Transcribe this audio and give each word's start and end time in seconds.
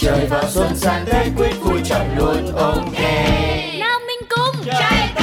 Trời 0.00 0.26
vào 0.26 0.44
xuân 0.48 0.76
sang 0.76 1.04
Tết 1.06 1.26
quyết 1.36 1.52
vui 1.60 1.80
chọn 1.84 2.06
luôn 2.16 2.56
ok 2.56 3.00
Nào 3.80 4.00
mình 4.06 4.28
cùng 4.30 4.64
Chạy 4.66 5.14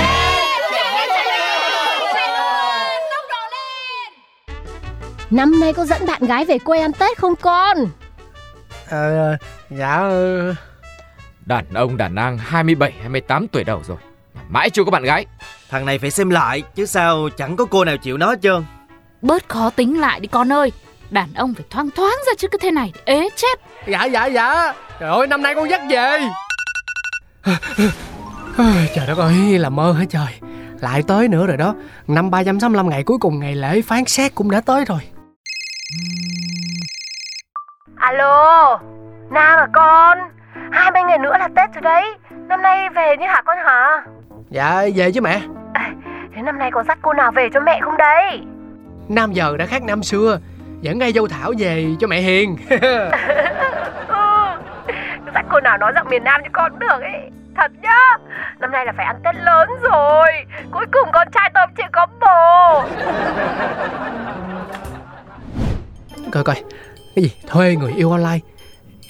Năm 5.32 5.60
nay 5.60 5.74
có 5.74 5.86
dẫn 5.86 6.06
bạn 6.06 6.26
gái 6.26 6.46
về 6.46 6.58
quê 6.58 6.80
ăn 6.80 6.92
Tết 6.94 7.18
không 7.18 7.36
con? 7.36 7.78
Ờ, 8.90 9.38
dạ 9.70 9.98
ừ. 9.98 10.54
Đàn 11.46 11.66
ông 11.74 11.98
đàn 11.98 12.16
nàng 12.16 12.38
27, 12.38 12.92
28 12.92 13.48
tuổi 13.48 13.64
đầu 13.64 13.82
rồi. 13.88 13.98
Mà 14.34 14.42
Mãi 14.50 14.70
chưa 14.70 14.84
có 14.84 14.92
bạn 14.92 15.04
gái. 15.04 15.26
Thằng 15.70 15.86
này 15.86 16.00
phải 16.00 16.12
xem 16.12 16.30
lại 16.30 16.64
Chứ 16.76 16.86
sao 16.86 17.30
chẳng 17.38 17.56
có 17.56 17.66
cô 17.66 17.86
nào 17.86 17.98
chịu 17.98 18.18
nó 18.18 18.30
hết 18.30 18.40
trơn. 18.42 18.66
Bớt 19.22 19.50
khó 19.50 19.70
tính 19.70 20.00
lại 20.00 20.20
đi 20.20 20.28
con 20.28 20.54
ơi 20.54 20.72
Đàn 21.16 21.34
ông 21.36 21.54
phải 21.54 21.66
thoáng 21.70 21.90
thoáng 21.96 22.16
ra 22.28 22.34
chứ 22.38 22.48
cứ 22.52 22.58
thế 22.62 22.72
này. 22.72 22.94
Ế 23.06 23.30
chết. 23.36 23.60
Dạ 23.88 24.06
dạ 24.06 24.26
dạ. 24.26 24.74
Trời 25.00 25.10
ơi 25.10 25.28
năm 25.28 25.42
nay 25.42 25.56
con 25.56 25.70
dắt 25.70 25.82
về. 25.90 26.20
Trời 28.96 29.08
đất 29.08 29.18
ơi 29.18 29.34
là 29.60 29.70
mơ 29.70 29.94
hả 29.94 30.06
trời. 30.10 30.28
Lại 30.82 31.04
tới 31.08 31.28
nữa 31.28 31.48
rồi 31.48 31.58
đó. 31.58 31.76
Năm 32.08 32.32
365 32.32 32.90
ngày 32.90 33.04
cuối 33.04 33.18
cùng 33.18 33.40
ngày 33.40 33.56
lễ 33.56 33.82
phán 33.82 34.06
xét 34.06 34.36
cũng 34.36 34.52
đã 34.52 34.62
tới 34.62 34.86
rồi. 34.86 35.00
Alo, 37.96 38.80
Nam 39.32 39.60
à 39.60 39.68
con? 39.74 40.18
20 40.72 41.02
ngày 41.08 41.18
nữa 41.18 41.34
là 41.40 41.48
Tết 41.56 41.74
rồi 41.74 41.82
đấy. 41.82 42.16
Năm 42.48 42.62
nay 42.62 42.90
về 42.90 43.16
như 43.20 43.26
hả 43.28 43.42
con 43.46 43.58
hả? 43.66 44.06
Dạ 44.50 44.86
về 44.96 45.12
chứ 45.12 45.22
mẹ. 45.22 45.42
Thế 46.36 46.42
năm 46.42 46.60
nay 46.60 46.70
con 46.74 46.86
dắt 46.88 46.98
cô 47.02 47.14
nào 47.14 47.32
về 47.32 47.50
cho 47.54 47.60
mẹ 47.60 47.80
không 47.84 47.98
đấy? 47.98 48.42
Nam 49.10 49.34
giờ 49.34 49.58
đã 49.58 49.66
khác 49.66 49.84
năm 49.84 50.04
xưa 50.04 50.40
Dẫn 50.86 51.00
ngay 51.00 51.12
dâu 51.14 51.28
Thảo 51.28 51.54
về 51.58 51.88
cho 52.00 52.08
mẹ 52.08 52.22
Hiền. 52.22 52.58
Dắt 55.34 55.46
cô 55.52 55.60
nào 55.60 55.78
nói 55.78 55.92
giọng 55.96 56.08
miền 56.10 56.24
Nam 56.24 56.42
cho 56.44 56.50
con 56.54 56.72
cũng 56.72 56.80
được 56.80 57.02
ấy 57.02 57.30
Thật 57.56 57.72
nhá 57.82 58.18
Năm 58.60 58.72
nay 58.72 58.86
là 58.86 58.94
phải 58.98 59.06
ăn 59.06 59.16
Tết 59.24 59.36
lớn 59.36 59.70
rồi. 59.82 60.28
Cuối 60.72 60.86
cùng 60.92 61.10
con 61.14 61.28
trai 61.34 61.52
tôi 61.54 61.66
chưa 61.78 61.84
có 61.92 62.06
bồ. 62.22 62.84
Coi 66.32 66.44
coi 66.44 66.56
Cái 67.16 67.24
gì? 67.24 67.32
Thuê 67.48 67.76
người 67.76 67.94
yêu 67.94 68.12
online. 68.12 68.40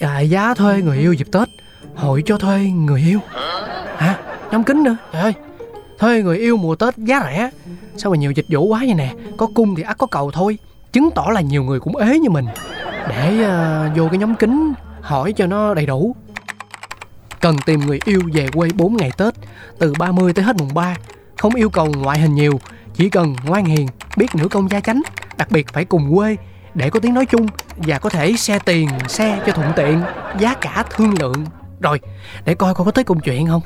À, 0.02 0.20
Giá 0.20 0.54
thuê 0.54 0.82
người 0.82 0.98
yêu 0.98 1.14
dịp 1.14 1.28
Tết. 1.32 1.48
Hội 1.96 2.24
cho 2.26 2.38
thuê 2.38 2.60
người 2.60 3.02
yêu. 3.08 3.20
Hả? 3.98 4.16
Nhắm 4.52 4.64
kính 4.64 4.84
nữa. 4.84 4.96
Trời 5.14 5.22
ơi 5.22 5.34
Thuê 6.00 6.22
người 6.22 6.38
yêu 6.38 6.58
mùa 6.58 6.76
Tết 6.76 6.98
giá 6.98 7.22
rẻ. 7.24 7.50
Sao 7.98 8.12
mà 8.12 8.18
nhiều 8.18 8.32
dịch 8.32 8.46
vụ 8.50 8.66
quá 8.66 8.80
vậy 8.80 8.94
nè? 8.94 9.14
Có 9.38 9.48
cung 9.56 9.76
thì 9.76 9.84
ắt 9.84 9.98
có 9.98 10.08
cầu 10.08 10.32
thôi 10.32 10.58
Chứng 10.96 11.12
tỏ 11.12 11.26
là 11.34 11.42
nhiều 11.42 11.64
người 11.64 11.80
cũng 11.80 11.96
ế 11.96 12.20
như 12.20 12.30
mình. 12.30 12.46
Để 13.10 13.34
uh, 13.34 13.98
vô 13.98 14.08
cái 14.12 14.18
nhóm 14.18 14.36
kính 14.36 14.74
Hỏi 15.02 15.34
cho 15.34 15.48
nó 15.48 15.74
đầy 15.74 15.86
đủ. 15.86 16.16
Cần 17.42 17.58
tìm 17.66 17.80
người 17.80 18.00
yêu 18.06 18.22
về 18.34 18.48
quê 18.54 18.70
4 18.76 18.98
ngày 18.98 19.12
Tết 19.18 19.34
Từ 19.80 19.94
30 20.00 20.34
tới 20.34 20.46
hết 20.46 20.56
mùng 20.60 20.74
3 20.74 20.96
Không 21.38 21.56
yêu 21.56 21.70
cầu 21.70 21.88
ngoại 21.98 22.20
hình 22.20 22.36
nhiều 22.36 22.60
Chỉ 22.94 23.10
cần 23.10 23.36
ngoan 23.46 23.66
hiền 23.66 23.88
Biết 24.18 24.36
nữ 24.36 24.48
công 24.48 24.70
gia 24.70 24.80
chánh 24.80 25.02
Đặc 25.38 25.52
biệt 25.52 25.68
phải 25.74 25.86
cùng 25.86 26.16
quê 26.16 26.36
để 26.74 26.90
có 26.90 27.00
tiếng 27.00 27.14
nói 27.14 27.26
chung 27.26 27.48
và 27.78 28.00
có 28.00 28.10
thể 28.10 28.34
xe 28.38 28.60
tiền 28.66 28.90
xe 29.08 29.40
cho 29.46 29.52
thuận 29.52 29.72
tiện 29.76 30.02
giá 30.40 30.54
cả 30.54 30.84
thương 30.90 31.14
lượng. 31.20 31.46
Rồi 31.82 32.00
để 32.46 32.56
coi 32.56 32.74
coi 32.74 32.86
có 32.86 32.92
tới 32.92 33.04
công 33.04 33.20
chuyện 33.20 33.48
không. 33.48 33.62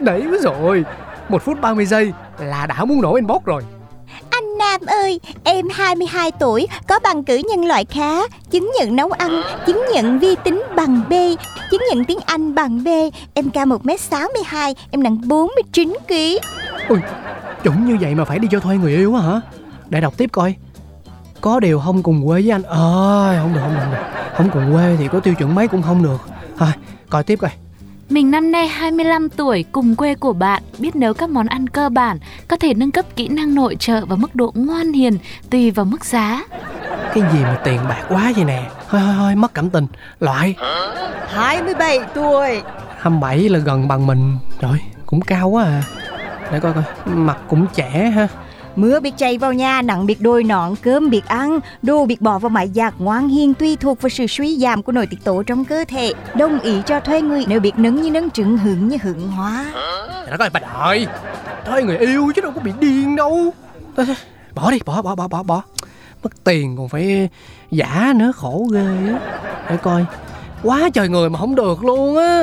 Đấy 0.00 0.26
rồi 0.42 0.84
một 1.28 1.42
phút 1.42 1.60
30 1.60 1.86
giây 1.86 2.12
là 2.38 2.66
đã 2.66 2.84
muốn 2.84 3.00
nổ 3.00 3.14
inbox 3.14 3.44
rồi. 3.44 3.62
Anh 4.30 4.58
Nam 4.58 4.80
ơi, 4.86 5.20
em 5.44 5.68
22 5.72 6.30
tuổi, 6.30 6.66
có 6.88 6.98
bằng 7.02 7.24
cử 7.24 7.42
nhân 7.50 7.64
loại 7.64 7.84
khá, 7.84 8.26
chứng 8.50 8.70
nhận 8.78 8.96
nấu 8.96 9.10
ăn, 9.10 9.42
chứng 9.66 9.84
nhận 9.94 10.18
vi 10.18 10.36
tính 10.44 10.62
bằng 10.76 11.00
B, 11.08 11.12
chứng 11.70 11.82
nhận 11.90 12.04
tiếng 12.04 12.18
Anh 12.26 12.54
bằng 12.54 12.84
B. 12.84 12.88
Em 13.34 13.50
cao 13.50 13.66
1m62, 13.66 14.74
em 14.90 15.02
nặng 15.02 15.18
49kg. 15.24 16.38
ui 16.88 16.98
chuẩn 17.62 17.86
như 17.86 17.96
vậy 18.00 18.14
mà 18.14 18.24
phải 18.24 18.38
đi 18.38 18.48
cho 18.50 18.60
thuê 18.60 18.76
người 18.76 18.96
yêu 18.96 19.14
á 19.14 19.22
hả? 19.22 19.40
Để 19.88 20.00
đọc 20.00 20.14
tiếp 20.16 20.30
coi. 20.32 20.54
Có 21.40 21.60
điều 21.60 21.80
không 21.80 22.02
cùng 22.02 22.26
quê 22.26 22.42
với 22.42 22.50
anh. 22.50 22.62
Ơi 22.62 23.36
không 23.42 23.54
được 23.54 23.60
không 23.60 23.74
được 23.74 23.80
không 23.82 23.92
được. 23.92 23.98
Không 24.36 24.50
cùng 24.52 24.72
quê 24.72 24.96
thì 24.98 25.08
có 25.08 25.20
tiêu 25.20 25.34
chuẩn 25.34 25.54
mấy 25.54 25.68
cũng 25.68 25.82
không 25.82 26.02
được. 26.02 26.20
Thôi 26.58 26.68
coi 27.10 27.22
tiếp 27.22 27.36
coi 27.36 27.50
Mình 28.10 28.30
năm 28.30 28.50
nay 28.50 28.68
25 28.68 29.28
tuổi, 29.28 29.64
cùng 29.72 29.96
quê 29.96 30.14
của 30.14 30.32
bạn, 30.32 30.62
biết 30.78 30.96
nấu 30.96 31.14
các 31.14 31.30
món 31.30 31.46
ăn 31.46 31.68
cơ 31.68 31.88
bản, 31.88 32.18
có 32.48 32.56
thể 32.56 32.74
nâng 32.74 32.90
cấp 32.90 33.04
kỹ 33.16 33.28
năng 33.28 33.54
nội 33.54 33.76
trợ 33.78 34.04
và 34.06 34.16
mức 34.16 34.34
độ 34.34 34.52
ngoan 34.54 34.92
hiền 34.92 35.18
tùy 35.50 35.70
vào 35.70 35.84
mức 35.84 36.04
giá. 36.04 36.44
cái 37.14 37.24
gì 37.32 37.42
mà 37.42 37.58
tiền 37.64 37.80
bạc 37.88 38.02
quá 38.08 38.32
vậy 38.36 38.44
nè? 38.44 38.70
Thôi 38.88 39.00
thôi 39.04 39.14
thôi 39.18 39.34
mất 39.34 39.54
cảm 39.54 39.70
tình. 39.70 39.86
Loại. 40.20 40.54
27 41.28 41.98
tuổi. 42.14 42.62
27 42.98 43.48
là 43.48 43.58
gần 43.58 43.88
bằng 43.88 44.06
mình. 44.06 44.36
Trời 44.60 44.80
cũng 45.06 45.20
cao 45.20 45.48
quá 45.48 45.64
à. 45.64 45.82
Để 46.52 46.60
coi 46.60 46.72
coi 46.72 46.82
Mặt 47.06 47.38
cũng 47.48 47.66
trẻ 47.74 48.12
ha 48.14 48.28
Mưa 48.76 49.00
biết 49.00 49.14
chạy 49.16 49.38
vào 49.38 49.52
nhà, 49.52 49.82
nặng 49.82 50.06
biết 50.06 50.20
đôi 50.20 50.44
nọn, 50.44 50.76
cơm 50.76 51.10
biết 51.10 51.26
ăn, 51.26 51.60
đồ 51.82 52.06
biết 52.06 52.20
bỏ 52.20 52.38
vào 52.38 52.50
máy 52.50 52.70
giặt, 52.74 52.94
ngoan 52.98 53.28
hiền 53.28 53.54
tùy 53.54 53.76
thuộc 53.76 54.02
vào 54.02 54.10
sự 54.10 54.26
suy 54.26 54.56
giảm 54.58 54.82
của 54.82 54.92
nội 54.92 55.06
tiết 55.06 55.24
tố 55.24 55.42
trong 55.42 55.64
cơ 55.64 55.84
thể. 55.88 56.12
Đồng 56.36 56.60
ý 56.60 56.72
cho 56.86 57.00
thuê 57.00 57.22
người 57.22 57.44
nếu 57.48 57.60
biết 57.60 57.78
nứng 57.78 58.02
như 58.02 58.10
nứng 58.10 58.30
trứng, 58.30 58.58
hưởng 58.58 58.88
như 58.88 58.96
hưởng 59.02 59.28
hóa. 59.28 59.64
Nó 60.30 60.36
coi 60.36 60.50
bà 60.50 60.60
đợi 60.60 61.06
thuê 61.66 61.82
người 61.82 61.98
yêu 61.98 62.32
chứ 62.36 62.42
đâu 62.42 62.52
có 62.54 62.60
bị 62.60 62.72
điên 62.80 63.16
đâu 63.16 63.54
Bỏ 64.54 64.70
đi 64.70 64.78
bỏ 64.84 65.02
bỏ 65.02 65.14
bỏ 65.14 65.28
bỏ 65.28 65.42
bỏ 65.42 65.62
Mất 66.22 66.44
tiền 66.44 66.76
còn 66.76 66.88
phải 66.88 67.08
eh, 67.08 67.30
giả 67.70 68.12
nữa 68.16 68.32
khổ 68.36 68.66
ghê 68.72 68.96
á 69.12 69.20
Để 69.70 69.76
coi 69.76 70.04
Quá 70.62 70.88
trời 70.94 71.08
người 71.08 71.30
mà 71.30 71.38
không 71.38 71.54
được 71.54 71.84
luôn 71.84 72.16
á 72.16 72.42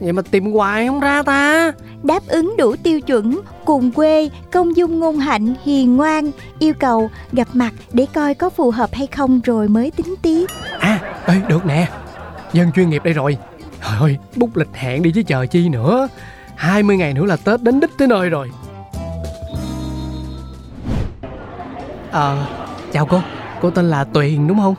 Vậy 0.00 0.12
mà 0.12 0.22
tìm 0.22 0.52
hoài 0.52 0.86
không 0.86 1.00
ra 1.00 1.22
ta. 1.22 1.72
Đáp 2.02 2.20
ứng 2.26 2.54
đủ 2.58 2.76
tiêu 2.82 3.00
chuẩn, 3.00 3.40
cùng 3.64 3.92
quê, 3.92 4.30
công 4.52 4.76
dung 4.76 4.98
ngôn 5.00 5.18
hạnh, 5.18 5.54
hiền 5.64 5.96
ngoan, 5.96 6.30
yêu 6.58 6.74
cầu 6.78 7.10
gặp 7.32 7.48
mặt 7.52 7.72
để 7.92 8.06
coi 8.14 8.34
có 8.34 8.50
phù 8.50 8.70
hợp 8.70 8.90
hay 8.92 9.06
không 9.06 9.40
rồi 9.44 9.68
mới 9.68 9.90
tính 9.90 10.14
tiếp. 10.22 10.46
À 10.78 11.00
ê, 11.26 11.34
được 11.48 11.66
nè. 11.66 11.88
Dân 12.52 12.72
chuyên 12.72 12.90
nghiệp 12.90 13.04
đây 13.04 13.14
rồi. 13.14 13.36
Trời 13.82 13.98
ơi 14.00 14.16
bút 14.36 14.56
lịch 14.56 14.68
hẹn 14.72 15.02
đi 15.02 15.12
chứ 15.14 15.22
chờ 15.26 15.46
chi 15.46 15.68
nữa. 15.68 16.08
20 16.56 16.96
ngày 16.96 17.14
nữa 17.14 17.24
là 17.24 17.36
Tết 17.36 17.62
đến 17.62 17.80
đích 17.80 17.90
tới 17.98 18.08
nơi 18.08 18.30
rồi. 18.30 18.50
Ờ 22.10 22.46
Chào 22.92 23.06
cô. 23.06 23.20
Cô 23.60 23.70
tên 23.70 23.90
là 23.90 24.04
Tuyền 24.04 24.46
đúng 24.46 24.58
không 24.58 24.74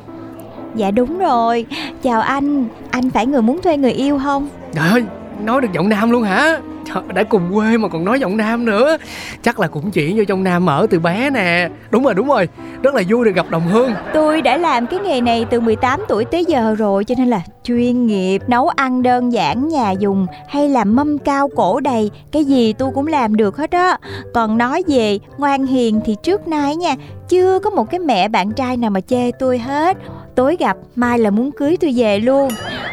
Dạ 0.76 0.92
đúng 0.92 1.20
rồi, 1.20 1.66
chào 2.04 2.22
anh, 2.22 2.68
anh 2.92 3.10
phải 3.10 3.26
người 3.26 3.42
muốn 3.42 3.62
thuê 3.62 3.78
người 3.78 3.92
yêu 3.92 4.20
không? 4.24 4.48
Trời 4.74 4.90
ơi 4.90 5.04
Nói 5.46 5.62
được 5.62 5.68
giọng 5.74 5.90
nam 5.90 6.12
luôn 6.12 6.24
hả? 6.24 6.60
Trời, 6.86 7.04
đã 7.14 7.24
cùng 7.24 7.54
quê 7.54 7.78
mà 7.78 7.88
còn 7.88 8.06
nói 8.06 8.20
giọng 8.20 8.38
nam 8.38 8.66
nữa 8.66 8.98
Chắc 9.44 9.60
là 9.60 9.68
cũng 9.68 9.92
chuyển 9.92 10.18
vô 10.18 10.24
trong 10.28 10.44
nam 10.44 10.70
ở 10.70 10.88
từ 10.90 11.00
bé 11.00 11.30
nè 11.30 11.70
Đúng 11.90 12.04
rồi 12.04 12.14
đúng 12.14 12.28
rồi 12.28 12.48
Rất 12.84 12.96
là 12.96 13.02
vui 13.10 13.26
được 13.26 13.36
gặp 13.36 13.46
đồng 13.50 13.68
hương 13.68 13.92
Tôi 14.14 14.42
đã 14.42 14.58
làm 14.58 14.88
cái 14.88 15.00
nghề 15.00 15.22
này 15.22 15.46
từ 15.50 15.60
18 15.60 16.06
tuổi 16.08 16.26
tới 16.26 16.46
giờ 16.46 16.76
rồi 16.78 17.04
cho 17.04 17.16
nên 17.18 17.28
là 17.28 17.42
chuyên 17.66 18.08
nghiệp, 18.08 18.42
nấu 18.48 18.68
ăn 18.68 19.04
đơn 19.04 19.34
giản 19.34 19.68
nhà 19.68 19.92
dùng 19.92 20.26
hay 20.48 20.70
làm 20.70 20.96
mâm 20.96 21.18
cao 21.18 21.50
cổ 21.56 21.80
đầy, 21.80 22.12
cái 22.32 22.46
gì 22.46 22.74
tôi 22.74 22.92
cũng 22.96 23.08
làm 23.08 23.36
được 23.36 23.58
hết 23.58 23.72
á. 23.72 23.98
Còn 24.34 24.58
nói 24.58 24.84
về 24.88 25.20
ngoan 25.38 25.66
hiền 25.66 26.02
thì 26.06 26.16
trước 26.24 26.48
nay 26.48 26.76
nha, 26.76 26.96
chưa 27.30 27.60
có 27.60 27.70
một 27.70 27.90
cái 27.92 28.00
mẹ 28.00 28.28
bạn 28.28 28.52
trai 28.52 28.78
nào 28.78 28.90
mà 28.90 29.02
chê 29.02 29.32
tôi 29.32 29.58
hết. 29.58 29.98
Tối 30.36 30.58
gặp, 30.60 30.78
mai 30.96 31.20
là 31.20 31.30
muốn 31.30 31.52
cưới 31.52 31.78
tôi 31.82 31.94
về 31.96 32.20
luôn. 32.20 32.50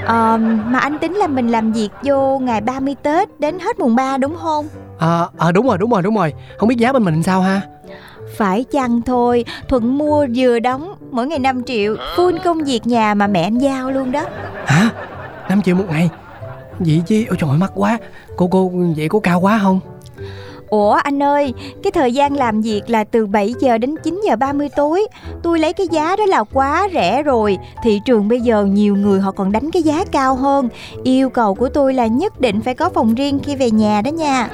Ờ, 0.06 0.38
mà 0.66 0.78
anh 0.78 0.98
tính 0.98 1.12
là 1.12 1.26
mình 1.26 1.48
làm 1.48 1.72
việc 1.72 1.88
vô 2.02 2.38
ngày 2.38 2.60
30 2.60 2.94
Tết 3.02 3.40
đến 3.40 3.58
hết 3.58 3.78
mùng 3.78 3.94
3 3.94 4.16
đúng 4.18 4.36
không? 4.42 4.66
Ờ 4.98 5.28
à, 5.38 5.46
à, 5.46 5.52
đúng 5.52 5.66
rồi 5.66 5.78
đúng 5.78 5.90
rồi 5.90 6.02
đúng 6.02 6.16
rồi. 6.16 6.34
Không 6.58 6.68
biết 6.68 6.78
giá 6.78 6.92
bên 6.92 7.04
mình 7.04 7.22
sao 7.22 7.40
ha? 7.40 7.60
Phải 8.36 8.64
chăng 8.72 9.02
thôi 9.02 9.44
Thuận 9.68 9.98
mua 9.98 10.26
vừa 10.36 10.58
đóng 10.58 10.94
Mỗi 11.10 11.26
ngày 11.26 11.38
5 11.38 11.64
triệu 11.64 11.96
Full 12.16 12.38
công 12.44 12.64
việc 12.64 12.86
nhà 12.86 13.14
mà 13.14 13.26
mẹ 13.26 13.42
anh 13.42 13.58
giao 13.58 13.90
luôn 13.90 14.12
đó. 14.12 14.24
Hả? 14.66 14.90
5 15.48 15.62
triệu 15.62 15.74
một 15.76 15.84
ngày? 15.90 16.10
Vậy 16.78 17.02
chứ 17.06 17.24
Ôi 17.28 17.36
trời 17.40 17.50
ơi 17.50 17.58
mắc 17.58 17.72
quá. 17.74 17.98
Cô 18.36 18.46
cô 18.46 18.72
vậy 18.96 19.08
có 19.08 19.20
cao 19.20 19.40
quá 19.40 19.60
không 19.62 19.80
Ủa 20.72 20.92
anh 20.92 21.22
ơi, 21.22 21.54
cái 21.82 21.90
thời 21.90 22.12
gian 22.14 22.36
làm 22.36 22.60
việc 22.60 22.90
là 22.90 23.04
từ 23.04 23.26
7 23.26 23.54
giờ 23.60 23.78
đến 23.78 23.94
9 24.02 24.20
giờ 24.26 24.36
30 24.36 24.68
tối. 24.76 25.06
Tôi 25.42 25.58
lấy 25.58 25.72
cái 25.72 25.88
giá 25.88 26.16
đó 26.16 26.26
là 26.26 26.44
quá 26.44 26.88
rẻ 26.94 27.22
rồi. 27.22 27.58
Thị 27.82 28.00
trường 28.04 28.28
bây 28.28 28.40
giờ 28.40 28.64
nhiều 28.64 28.96
người 28.96 29.20
họ 29.20 29.32
còn 29.32 29.52
đánh 29.52 29.70
cái 29.70 29.82
giá 29.82 30.04
cao 30.12 30.34
hơn. 30.34 30.68
Yêu 31.04 31.30
cầu 31.30 31.54
của 31.54 31.68
tôi 31.68 31.94
là 31.94 32.06
nhất 32.06 32.40
định 32.40 32.60
phải 32.60 32.74
có 32.74 32.88
phòng 32.88 33.14
riêng 33.14 33.38
khi 33.44 33.56
về 33.56 33.70
nhà 33.70 34.02
đó 34.04 34.08
nha. 34.08 34.48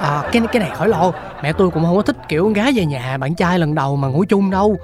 À 0.00 0.22
cái 0.32 0.42
cái 0.52 0.60
này 0.62 0.70
khỏi 0.76 0.88
lo. 0.88 1.12
Mẹ 1.42 1.52
tôi 1.52 1.70
cũng 1.70 1.84
không 1.84 1.96
có 1.96 2.02
thích 2.02 2.16
kiểu 2.28 2.44
con 2.44 2.52
gái 2.52 2.72
về 2.74 2.86
nhà 2.86 3.18
bạn 3.18 3.34
trai 3.34 3.58
lần 3.58 3.74
đầu 3.74 3.96
mà 3.96 4.08
ngủ 4.08 4.24
chung 4.28 4.50
đâu. 4.50 4.76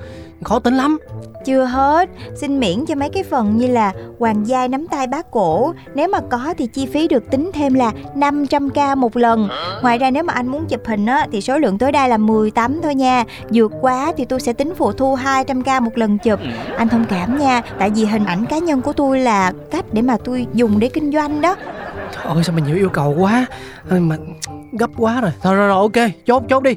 Khó 0.45 0.59
tính 0.59 0.77
lắm. 0.77 0.99
Chưa 1.45 1.65
hết, 1.65 2.09
xin 2.41 2.61
miễn 2.61 2.87
cho 2.87 2.95
mấy 2.95 3.09
cái 3.09 3.23
phần 3.23 3.57
như 3.57 3.67
là 3.67 3.93
hoàng 4.19 4.47
giai 4.47 4.69
nắm 4.69 4.87
tay 4.89 5.07
bác 5.07 5.31
cổ. 5.31 5.75
Nếu 5.95 6.09
mà 6.09 6.19
có 6.31 6.55
thì 6.59 6.67
chi 6.67 6.87
phí 6.87 7.09
được 7.09 7.31
tính 7.31 7.51
thêm 7.55 7.75
là 7.75 7.93
500k 8.15 8.97
một 8.97 9.17
lần. 9.17 9.49
Ngoài 9.83 9.99
ra 9.99 10.11
nếu 10.11 10.23
mà 10.23 10.33
anh 10.33 10.49
muốn 10.49 10.67
chụp 10.67 10.81
hình 10.87 11.07
á, 11.07 11.27
thì 11.33 11.41
số 11.41 11.59
lượng 11.59 11.79
tối 11.79 11.93
đa 11.93 12.09
là 12.09 12.17
10 12.17 12.51
tấm 12.51 12.81
thôi 12.83 12.95
nha. 12.95 13.25
Vượt 13.53 13.73
quá 13.81 14.13
thì 14.17 14.25
tôi 14.25 14.41
sẽ 14.41 14.53
tính 14.53 14.75
phụ 14.77 14.93
thu 14.93 15.17
200k 15.17 15.83
một 15.83 15.99
lần 15.99 16.19
chụp. 16.19 16.41
Anh 16.77 16.89
thông 16.89 17.05
cảm 17.05 17.39
nha, 17.39 17.63
tại 17.79 17.91
vì 17.91 18.05
hình 18.05 18.25
ảnh 18.25 18.47
cá 18.47 18.59
nhân 18.59 18.83
của 18.83 18.93
tôi 18.93 19.21
là 19.21 19.53
cách 19.71 19.85
để 19.93 20.03
mà 20.03 20.17
tôi 20.25 20.47
dùng 20.55 20.79
để 20.79 20.89
kinh 20.89 21.13
doanh 21.13 21.41
đó. 21.41 21.57
Trời 22.15 22.25
ơi 22.25 22.45
sao 22.45 22.57
mà 22.57 22.63
nhiều 22.67 22.77
yêu 22.77 22.89
cầu 22.89 23.15
quá. 23.19 23.47
Mà 23.91 24.17
gấp 24.73 24.91
quá 24.97 25.21
rồi. 25.21 25.31
Thôi 25.43 25.55
rồi, 25.55 25.69
rồi 25.69 25.77
ok 25.77 26.11
chốt 26.27 26.43
chốt 26.49 26.63
đi. 26.63 26.75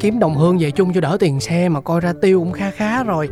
Kiếm 0.00 0.18
đồng 0.18 0.34
hương 0.34 0.58
về 0.58 0.70
chung 0.70 0.92
cho 0.92 1.00
đỡ 1.00 1.16
tiền 1.20 1.40
xe 1.40 1.68
Mà 1.68 1.80
coi 1.80 2.00
ra 2.00 2.12
tiêu 2.22 2.40
cũng 2.40 2.52
khá 2.52 2.70
khá 2.70 3.02
rồi. 3.02 3.28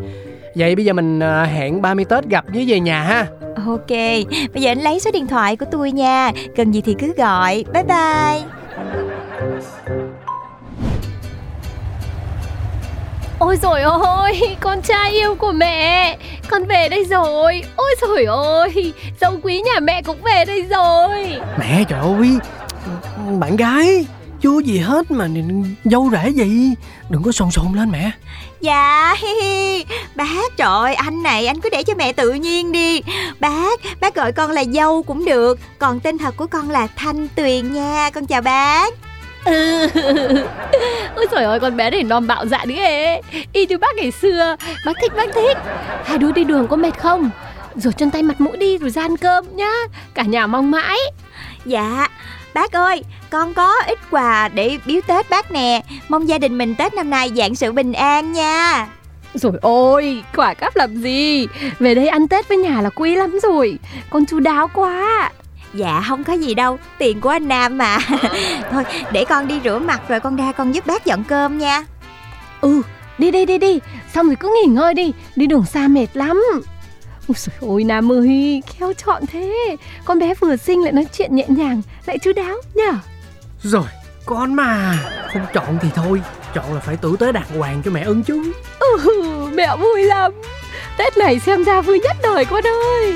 Vậy 0.55 0.77
bây 0.77 0.85
giờ 0.85 0.93
mình 0.93 1.21
à, 1.21 1.45
hẹn 1.45 1.83
30 1.83 2.05
Tết 2.05 2.25
gặp 2.29 2.45
với 2.55 2.65
về 2.69 2.81
nhà 2.81 3.03
ha. 3.03 3.27
Ok, 3.67 3.91
bây 4.55 4.63
giờ 4.63 4.71
anh 4.71 4.81
lấy 4.81 5.01
số 5.01 5.11
điện 5.11 5.27
thoại 5.27 5.57
của 5.57 5.67
tôi 5.71 5.93
nha. 5.93 6.33
Cần 6.57 6.73
gì 6.73 6.81
thì 6.81 6.95
cứ 6.99 7.13
gọi. 7.17 7.65
Bye 7.73 7.83
bye. 7.83 8.43
Ôi 13.39 13.57
rồi 13.63 13.83
ôi, 13.83 14.41
con 14.61 14.83
trai 14.83 15.11
yêu 15.11 15.35
của 15.35 15.53
mẹ. 15.53 16.17
Con 16.51 16.65
về 16.65 16.89
đây 16.89 17.05
rồi. 17.05 17.63
Ôi 17.77 17.95
rồi 18.01 18.25
ôi, 18.25 18.93
dâu 19.21 19.33
quý 19.43 19.61
nhà 19.61 19.81
mẹ 19.81 20.03
cũng 20.03 20.23
về 20.23 20.45
đây 20.45 20.63
rồi. 20.63 21.41
Mẹ 21.59 21.85
trời 21.89 22.01
ơi 22.01 22.39
Bạn 23.27 23.57
gái 23.57 24.07
Chưa 24.41 24.59
gì 24.59 24.79
hết 24.79 25.11
mà 25.11 25.29
dâu 25.85 26.11
rể 26.13 26.31
gì 26.31 26.75
Đừng 27.09 27.23
có 27.23 27.33
sồn 27.33 27.51
sồn 27.51 27.67
lên 27.75 27.91
mẹ. 27.91 28.11
Dạ 28.61 29.15
hi 29.19 29.29
hi. 29.43 29.85
Bác 30.15 30.57
trời 30.57 30.69
ơi, 30.69 30.95
anh 30.95 31.23
này 31.23 31.47
anh 31.47 31.61
cứ 31.61 31.69
để 31.73 31.83
cho 31.83 31.95
mẹ 31.95 32.13
tự 32.13 32.33
nhiên 32.33 32.73
đi. 32.73 33.01
Bác 33.41 33.81
Bác 34.01 34.15
gọi 34.15 34.33
con 34.33 34.51
là 34.51 34.65
dâu 34.65 35.03
cũng 35.03 35.25
được 35.25 35.59
Còn 35.79 36.01
tên 36.01 36.19
thật 36.19 36.37
của 36.37 36.47
con 36.47 36.71
là 36.71 36.87
Thanh 36.97 37.29
Tuyền 37.29 37.73
nha. 37.73 38.11
Con 38.15 38.27
chào 38.27 38.43
bác. 38.43 38.95
Ừ. 39.45 39.89
Ôi 41.15 41.27
trời 41.31 41.45
ơi 41.45 41.61
con 41.61 41.77
bé 41.77 41.91
này 41.91 42.03
non 42.03 42.27
bạo 42.27 42.47
dạn 42.47 42.69
ghê. 42.69 43.21
Y 43.53 43.67
như 43.67 43.79
bác 43.79 43.97
ngày 43.97 44.11
xưa 44.11 44.57
Bác 44.87 44.93
thích 45.01 45.13
bác 45.17 45.35
thích. 45.35 45.59
Hai 46.05 46.19
đứa 46.19 46.33
đi 46.33 46.45
đường 46.45 46.69
có 46.69 46.77
mệt 46.77 46.99
không? 46.99 47.31
Rửa 47.75 47.91
chân 47.93 48.11
tay 48.11 48.23
mặt 48.23 48.41
mũi 48.41 48.57
đi 48.57 48.79
rồi 48.79 48.91
ra 48.91 49.03
ăn 49.03 49.17
cơm 49.17 49.57
nhá. 49.57 49.73
Cả 50.15 50.23
nhà 50.23 50.47
mong 50.47 50.71
mãi. 50.71 50.99
Dạ 51.65 52.09
Bác 52.57 52.73
ơi, 52.73 53.03
con 53.31 53.55
có 53.55 53.75
ít 53.87 53.99
quà 54.11 54.49
để 54.49 54.79
biếu 54.87 55.01
Tết 55.07 55.31
bác 55.31 55.53
nè. 55.53 55.83
Mong 56.09 56.29
gia 56.29 56.39
đình 56.39 56.59
mình 56.59 56.75
Tết 56.75 56.95
năm 56.95 57.11
nay 57.11 57.33
dạng 57.37 57.55
sự 57.55 57.73
bình 57.73 57.93
an 57.93 58.33
nha. 58.33 58.87
Rồi 59.35 59.53
ôi, 59.63 60.23
quả 60.37 60.55
cáp 60.55 60.77
làm 60.77 60.97
gì? 60.97 61.47
Về 61.79 61.95
đây 61.95 62.09
ăn 62.09 62.29
Tết 62.29 62.49
với 62.49 62.59
nhà 62.59 62.81
là 62.81 62.91
quý 62.91 63.17
lắm 63.17 63.39
rồi. 63.43 63.79
Con 64.11 64.27
chu 64.27 64.41
đáo 64.41 64.69
quá. 64.75 65.31
Dạ 65.75 66.05
không 66.09 66.25
có 66.25 66.33
gì 66.33 66.55
đâu, 66.55 66.79
tiền 66.99 67.21
của 67.21 67.29
anh 67.29 67.49
Nam 67.49 67.79
mà. 67.79 67.99
Thôi 68.71 68.85
để 69.13 69.25
con 69.25 69.49
đi 69.49 69.61
rửa 69.65 69.79
mặt 69.79 70.01
rồi 70.09 70.21
con 70.21 70.37
ra 70.37 70.53
con 70.53 70.75
giúp 70.75 70.87
bác 70.87 71.05
dọn 71.05 71.25
cơm 71.25 71.59
nha. 71.59 71.85
Ừ, 72.61 72.83
đi 73.19 73.31
đi 73.31 73.47
đi 73.47 73.59
đi. 73.59 73.81
Xong 74.15 74.27
rồi 74.27 74.37
cứ 74.37 74.55
nghỉ 74.55 74.73
ngơi 74.73 74.95
đi. 74.95 75.13
Đi 75.37 75.47
đường 75.47 75.65
xa 75.65 75.89
mệt 75.89 76.09
lắm 76.15 76.43
Ôi 77.29 77.35
trời 77.37 77.71
ơi 77.71 77.85
Nam 77.85 78.13
ơi, 78.13 78.63
khéo 78.67 78.93
chọn 79.07 79.23
thế. 79.27 79.77
Con 80.05 80.19
bé 80.19 80.35
vừa 80.35 80.57
xinh 80.57 80.83
lại 80.83 80.93
nói 80.93 81.07
chuyện 81.13 81.37
nhẹ 81.37 81.45
nhàng 81.49 81.83
Lại 82.07 82.19
chu 82.19 82.33
đáo 82.33 82.57
nhở 82.75 82.93
Rồi 83.63 83.87
con 84.27 84.55
mà. 84.55 84.99
Không 85.33 85.47
chọn 85.55 85.79
thì 85.83 85.89
thôi 85.95 86.23
Chọn 86.55 86.75
là 86.75 86.81
phải 86.81 86.97
tử 86.97 87.17
tế 87.21 87.33
đàng 87.33 87.59
hoàng 87.59 87.83
cho 87.85 87.91
mẹ 87.91 88.03
ưng 88.03 88.23
chứ. 88.23 88.53
Ừ, 88.79 88.99
mẹ 89.55 89.77
vui 89.77 90.03
lắm. 90.03 90.33
Tết 90.99 91.17
này 91.17 91.39
xem 91.39 91.65
ra 91.65 91.81
vui 91.81 92.01
nhất 92.05 92.17
đời 92.23 92.45
con 92.45 92.67
ơi. 92.67 93.15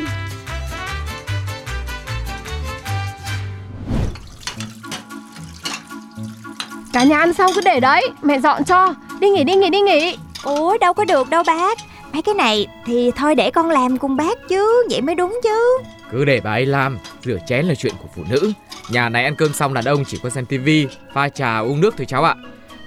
Cả 6.93 7.05
nhà 7.05 7.19
ăn 7.19 7.33
xong 7.33 7.53
cứ 7.55 7.61
để 7.65 7.81
đấy 7.81 8.11
Mẹ 8.23 8.39
dọn 8.39 8.65
cho. 8.65 8.95
Đi 9.21 9.31
nghỉ 9.31 9.45
đi 9.45 9.55
nghỉ 9.55 9.71
đi 9.71 9.81
nghỉ. 9.81 10.19
Ủa 10.45 10.79
đâu 10.79 10.95
có 10.95 11.05
được 11.05 11.31
đâu 11.31 11.43
bác 11.47 11.79
Mấy 12.12 12.23
cái 12.23 12.35
này 12.35 12.67
thì 12.87 13.11
thôi 13.17 13.35
để 13.35 13.51
con 13.51 13.71
làm 13.71 13.99
cùng 13.99 14.17
bác 14.17 14.49
chứ 14.49 14.87
Vậy 14.91 15.01
mới 15.01 15.15
đúng 15.15 15.41
chứ. 15.43 15.79
Cứ 16.11 16.25
để 16.25 16.41
bà 16.41 16.51
ấy 16.51 16.67
làm 16.67 16.99
Rửa 17.25 17.39
chén 17.47 17.67
là 17.67 17.75
chuyện 17.75 17.95
của 18.03 18.09
phụ 18.17 18.23
nữ. 18.31 18.53
Nhà 18.91 19.09
này 19.09 19.25
ăn 19.25 19.37
cơm 19.37 19.53
xong 19.53 19.75
đàn 19.75 19.85
ông 19.85 20.05
chỉ 20.05 20.19
có 20.23 20.31
xem 20.31 20.47
tivi 20.47 20.87
Pha 21.12 21.29
trà 21.29 21.59
uống 21.59 21.81
nước 21.81 21.95
thôi 21.97 22.07
cháu 22.09 22.25
ạ. 22.25 22.35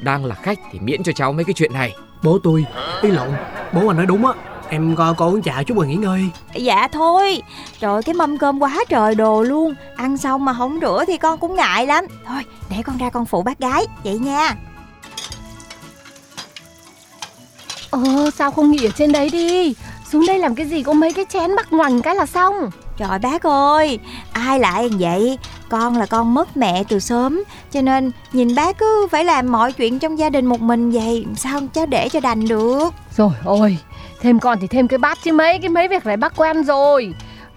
Đang 0.01 0.25
là 0.25 0.35
khách 0.35 0.59
thì 0.71 0.79
miễn 0.79 1.03
cho 1.03 1.11
cháu 1.11 1.33
mấy 1.33 1.45
cái 1.45 1.53
chuyện 1.53 1.73
này. 1.73 1.95
Bố 2.23 2.39
tôi 2.43 2.65
Ý 3.01 3.11
lộn 3.11 3.29
Bố 3.73 3.87
anh 3.87 3.97
nói 3.97 4.05
đúng 4.05 4.25
á. 4.25 4.33
Em 4.69 4.95
coi 4.95 5.13
con 5.13 5.33
uống 5.33 5.41
trà 5.41 5.63
chút 5.63 5.77
rồi 5.77 5.87
nghỉ 5.87 5.95
ngơi. 5.95 6.29
Dạ 6.55 6.87
thôi 6.87 7.41
Trời 7.79 8.03
cái 8.03 8.13
mâm 8.13 8.37
cơm 8.37 8.59
quá 8.59 8.83
trời 8.89 9.15
đồ 9.15 9.43
luôn. 9.43 9.73
Ăn 9.95 10.17
xong 10.17 10.45
mà 10.45 10.53
không 10.53 10.79
rửa 10.81 11.03
thì 11.07 11.17
con 11.17 11.39
cũng 11.39 11.55
ngại 11.55 11.85
lắm. 11.85 12.05
Thôi 12.25 12.41
để 12.69 12.77
con 12.85 12.97
ra 12.97 13.09
con 13.09 13.25
phụ 13.25 13.41
bác 13.41 13.59
gái 13.59 13.85
Vậy 14.03 14.19
nha 14.19 14.55
Ờ 17.93 18.29
sao 18.35 18.51
không 18.51 18.71
nghỉ 18.71 18.85
ở 18.85 18.91
trên 18.95 19.11
đấy 19.11 19.29
đi? 19.29 19.75
Xuống 20.11 20.25
đây 20.27 20.39
làm 20.39 20.55
cái 20.55 20.65
gì 20.65 20.83
có 20.83 20.93
mấy 20.93 21.13
cái 21.13 21.25
chén 21.29 21.55
bắt 21.55 21.73
ngoằn 21.73 22.01
cái 22.01 22.15
là 22.15 22.25
xong. 22.25 22.69
Trời 22.97 23.19
bác 23.19 23.43
ơi 23.43 23.99
Ai 24.31 24.59
lại 24.59 24.89
vậy? 24.99 25.37
Con 25.69 25.97
là 25.97 26.05
con 26.05 26.33
mất 26.33 26.57
mẹ 26.57 26.83
từ 26.87 26.99
sớm 26.99 27.43
Cho 27.71 27.81
nên 27.81 28.11
nhìn 28.33 28.55
bác 28.55 28.77
cứ 28.77 29.07
phải 29.11 29.25
làm 29.25 29.51
mọi 29.51 29.71
chuyện 29.71 29.99
trong 29.99 30.19
gia 30.19 30.29
đình 30.29 30.45
một 30.45 30.61
mình 30.61 30.91
vậy 30.91 31.25
Sao 31.35 31.59
cháu 31.73 31.85
để 31.85 32.09
cho 32.09 32.19
đành 32.19 32.47
được? 32.47 32.93
Rồi 33.17 33.31
ôi 33.45 33.77
Thêm 34.21 34.39
con 34.39 34.57
thì 34.61 34.67
thêm 34.67 34.87
cái 34.87 34.97
bát 34.97 35.17
chứ 35.23 35.33
mấy 35.33 35.59
Cái 35.59 35.69
mấy 35.69 35.87
việc 35.87 36.05
này 36.05 36.17
bác 36.17 36.35
quen 36.35 36.63
rồi. 36.63 37.13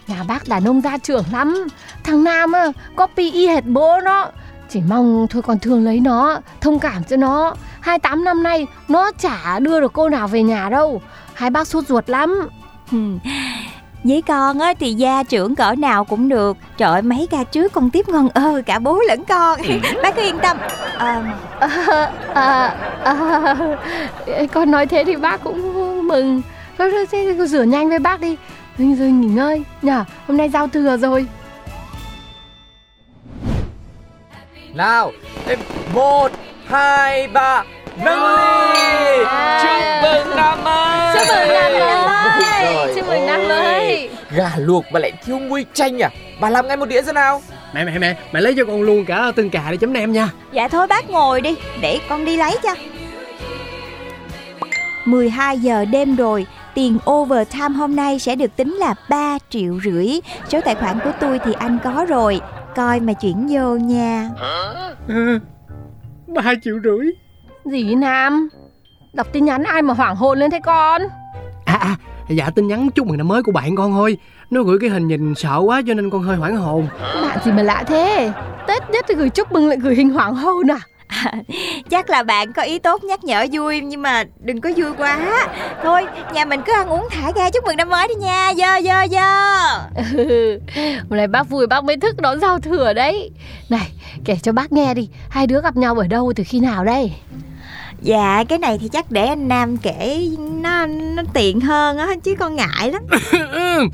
Nhà 0.06 0.22
bác 0.28 0.48
đàn 0.48 0.64
ông 0.64 0.80
gia 0.80 0.98
trưởng 0.98 1.24
lắm 1.32 1.66
Thằng 2.04 2.24
Nam 2.24 2.52
á 2.52 2.72
Copy 2.96 3.30
y 3.30 3.46
hệt 3.46 3.64
bố 3.64 4.00
nó. 4.04 4.30
Chỉ 4.70 4.80
mong 4.88 5.26
thôi 5.30 5.42
còn 5.42 5.58
thương 5.58 5.84
lấy 5.84 6.00
nó 6.00 6.40
Thông 6.60 6.78
cảm 6.78 7.04
cho 7.04 7.16
nó 7.16 7.54
28 7.86 8.24
năm 8.24 8.42
nay 8.42 8.66
Nó 8.88 9.10
chả 9.18 9.58
đưa 9.58 9.80
được 9.80 9.92
cô 9.92 10.08
nào 10.08 10.28
về 10.28 10.42
nhà 10.42 10.68
đâu. 10.68 11.02
Hai 11.34 11.50
bác 11.50 11.66
sốt 11.66 11.86
ruột 11.86 12.10
lắm. 12.10 12.48
Với 14.04 14.22
con 14.22 14.58
á 14.58 14.74
thì 14.80 14.92
gia 14.92 15.22
trưởng 15.22 15.54
cỡ 15.54 15.74
nào 15.78 16.04
cũng 16.04 16.28
được. 16.28 16.56
Trời 16.76 16.90
ơi, 16.90 17.02
mấy 17.02 17.28
ca 17.30 17.44
trước 17.44 17.72
con 17.72 17.90
tiếp 17.90 18.08
ngon 18.08 18.28
ơ 18.28 18.62
cả 18.66 18.78
bố 18.78 18.98
lẫn 19.08 19.24
con. 19.24 19.60
Bác 20.02 20.16
cứ 20.16 20.22
yên 20.22 20.38
tâm. 20.38 20.56
À, 20.98 21.22
à, 21.60 22.12
à, 22.34 22.76
à, 23.04 23.56
Con 24.52 24.70
nói 24.70 24.86
thế 24.86 25.04
thì 25.06 25.16
bác 25.16 25.44
cũng 25.44 26.08
mừng. 26.08 26.42
Thôi 26.78 26.90
thôi 26.92 27.06
thế 27.12 27.34
cô 27.38 27.46
rửa 27.46 27.62
nhanh 27.62 27.88
với 27.88 27.98
bác 27.98 28.20
đi. 28.20 28.36
Rồi, 28.78 28.96
rồi 28.98 29.10
nghỉ 29.10 29.28
ngơi. 29.28 29.62
Nhở 29.82 30.04
Hôm 30.26 30.36
nay 30.36 30.48
giao 30.48 30.68
thừa 30.68 30.96
rồi. 30.96 31.26
Nào 34.74 35.12
em 35.48 35.58
Một 35.94 36.32
Hai 36.68 37.28
ba 37.28 37.64
Nâng 38.04 38.22
ly 38.22 39.24
Chúc 39.62 40.02
mừng 40.02 40.36
năm 40.36 40.64
mới! 40.64 41.16
Chúc 41.16 41.26
mừng 41.28 41.48
năm 41.48 41.74
mới! 41.78 42.94
Chúc 42.94 43.06
mừng 43.08 43.26
năm 43.26 43.48
mới. 43.48 44.10
Gà 44.30 44.52
luộc 44.56 44.84
mà 44.92 45.00
lại 45.00 45.12
thiếu 45.24 45.38
muối 45.38 45.66
chanh 45.72 46.02
à? 46.02 46.10
Bà 46.40 46.50
làm 46.50 46.68
ngay 46.68 46.76
một 46.76 46.88
đĩa 46.88 47.02
ra 47.02 47.12
nào? 47.12 47.42
Mẹ 47.74 47.84
mẹ 47.84 47.98
mẹ 47.98 48.16
Mẹ 48.32 48.40
lấy 48.40 48.54
cho 48.56 48.64
con 48.64 48.82
luôn 48.82 49.04
cả 49.04 49.32
tương 49.36 49.50
cà 49.50 49.64
để 49.70 49.76
chấm 49.76 49.92
nem 49.92 50.12
nha. 50.12 50.28
Dạ 50.52 50.68
thôi 50.68 50.86
bác 50.86 51.10
ngồi 51.10 51.40
đi 51.40 51.56
Để 51.80 52.00
con 52.08 52.24
đi 52.24 52.36
lấy 52.36 52.56
cho. 52.62 52.74
12 55.04 55.58
giờ 55.58 55.84
đêm 55.84 56.16
rồi 56.16 56.46
Tiền 56.74 56.98
overtime 57.10 57.74
hôm 57.76 57.96
nay 57.96 58.18
sẽ 58.18 58.36
được 58.36 58.56
tính 58.56 58.74
là 58.74 58.94
3 59.08 59.38
triệu 59.50 59.80
rưỡi. 59.84 60.08
Số 60.48 60.60
tài 60.60 60.74
khoản 60.74 60.98
của 61.04 61.12
tôi 61.20 61.40
thì 61.44 61.52
anh 61.58 61.78
có 61.84 62.06
rồi. 62.08 62.40
Coi 62.76 63.00
mà 63.00 63.12
chuyển 63.12 63.46
vô 63.50 63.76
nha. 63.76 64.30
Ba 66.26 66.54
triệu 66.64 66.74
rưỡi 66.84 67.06
Gì 67.70 67.94
Nam? 67.94 68.48
Đọc 69.12 69.26
tin 69.32 69.44
nhắn 69.44 69.62
ai 69.62 69.82
mà 69.82 69.94
hoảng 69.94 70.16
hồn 70.16 70.38
lên 70.38 70.50
thế 70.50 70.60
con? 70.60 71.02
À 71.64 71.74
à 71.74 71.96
Dạ 72.28 72.50
tin 72.54 72.68
nhắn 72.68 72.90
chúc 72.90 73.06
mừng 73.06 73.18
năm 73.18 73.28
mới 73.28 73.42
của 73.42 73.52
bạn 73.52 73.76
con 73.76 73.92
thôi 73.92 74.16
Nó 74.50 74.62
gửi 74.62 74.78
cái 74.80 74.90
hình 74.90 75.08
nhìn 75.08 75.34
sợ 75.34 75.58
quá 75.64 75.82
cho 75.86 75.94
nên 75.94 76.10
con 76.10 76.22
hơi 76.22 76.36
hoảng 76.36 76.56
hồn. 76.56 76.88
Bạn 77.22 77.38
gì 77.44 77.52
mà 77.52 77.62
lạ 77.62 77.84
thế? 77.86 78.32
Tết 78.66 78.90
nhất 78.90 79.04
thì 79.08 79.14
gửi 79.14 79.30
chúc 79.30 79.52
mừng 79.52 79.68
lại 79.68 79.78
gửi 79.80 79.94
hình 79.94 80.10
hoảng 80.10 80.34
hồn 80.34 80.70
à? 80.70 80.78
Chắc 81.90 82.10
là 82.10 82.22
bạn 82.22 82.52
có 82.52 82.62
ý 82.62 82.78
tốt 82.78 83.04
nhắc 83.04 83.24
nhở 83.24 83.46
vui 83.52 83.80
Nhưng 83.80 84.02
mà 84.02 84.24
đừng 84.38 84.60
có 84.60 84.70
vui 84.76 84.92
quá. 84.98 85.46
Thôi 85.82 86.06
nhà 86.34 86.44
mình 86.44 86.60
cứ 86.66 86.72
ăn 86.72 86.88
uống 86.88 87.08
thả 87.10 87.32
ga 87.36 87.50
chúc 87.50 87.64
mừng 87.64 87.76
năm 87.76 87.88
mới 87.88 88.08
đi 88.08 88.14
nha. 88.14 88.52
Dơ 88.56 88.82
dơ 88.84 89.06
dơ. 89.10 89.22
Hôm 91.10 91.16
nay 91.16 91.26
bác 91.26 91.48
vui 91.48 91.66
bác 91.66 91.84
mới 91.84 91.96
thức 91.96 92.20
đón 92.20 92.40
giao 92.40 92.58
thừa 92.58 92.92
đấy. 92.92 93.30
Này 93.68 93.92
kể 94.24 94.36
cho 94.42 94.52
bác 94.52 94.72
nghe 94.72 94.94
đi. 94.94 95.08
Hai 95.28 95.46
đứa 95.46 95.60
gặp 95.60 95.76
nhau 95.76 95.94
ở 95.94 96.06
đâu 96.06 96.32
từ 96.36 96.44
khi 96.46 96.60
nào 96.60 96.84
đây 96.84 97.12
Dạ 98.02 98.44
cái 98.48 98.58
này 98.58 98.78
thì 98.80 98.88
chắc 98.88 99.10
để 99.10 99.26
anh 99.26 99.48
Nam 99.48 99.76
kể 99.76 100.28
Nó 100.38 100.86
nó 100.86 101.22
tiện 101.34 101.60
hơn 101.60 101.98
á 101.98 102.08
Chứ 102.22 102.34
con 102.38 102.56
ngại 102.56 102.92
lắm. 102.92 103.02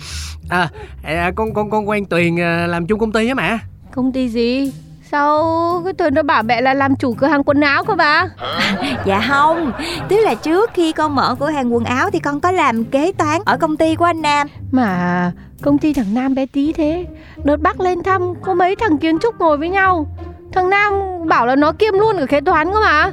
À, 0.48 0.68
à 1.02 1.32
con 1.36 1.54
con 1.54 1.70
con 1.70 1.88
quen 1.88 2.04
Tuyền 2.04 2.40
à, 2.40 2.66
làm 2.66 2.86
chung 2.86 2.98
công 2.98 3.12
ty 3.12 3.28
á 3.28 3.34
mẹ. 3.34 3.58
Công 3.94 4.12
ty 4.12 4.28
gì? 4.28 4.72
Sao 5.10 5.82
cái 5.84 5.92
Tuyền 5.92 6.14
nó 6.14 6.22
bảo 6.22 6.42
mẹ 6.42 6.60
là 6.60 6.74
làm 6.74 6.96
chủ 6.96 7.14
cửa 7.14 7.26
hàng 7.26 7.42
quần 7.44 7.60
áo 7.60 7.84
cơ 7.84 7.94
bà 7.94 8.28
Dạ 9.06 9.24
không 9.28 9.72
Tức 10.08 10.16
là 10.16 10.34
trước 10.34 10.70
khi 10.74 10.92
con 10.92 11.14
mở 11.14 11.36
cửa 11.40 11.50
hàng 11.50 11.74
quần 11.74 11.84
áo 11.84 12.10
Thì 12.10 12.18
con 12.18 12.40
có 12.40 12.50
làm 12.50 12.84
kế 12.84 13.12
toán 13.12 13.40
ở 13.44 13.56
công 13.56 13.76
ty 13.76 13.94
của 13.94 14.04
anh 14.04 14.22
Nam. 14.22 14.46
Mà 14.70 15.32
công 15.62 15.78
ty 15.78 15.92
thằng 15.94 16.14
Nam 16.14 16.34
bé 16.34 16.46
tí 16.46 16.72
thế 16.72 17.06
Đợt 17.44 17.56
bác 17.56 17.80
lên 17.80 18.02
thăm 18.02 18.22
có 18.42 18.54
mấy 18.54 18.76
thằng 18.76 18.98
kiến 18.98 19.18
trúc 19.18 19.40
ngồi 19.40 19.56
với 19.56 19.68
nhau. 19.68 20.06
Thằng 20.52 20.70
Nam 20.70 20.92
bảo 21.28 21.46
là 21.46 21.56
nó 21.56 21.72
kiêm 21.72 21.94
luôn 21.94 22.16
cả 22.18 22.26
kế 22.26 22.40
toán 22.40 22.72
cơ 22.72 22.80
mà 22.80 23.12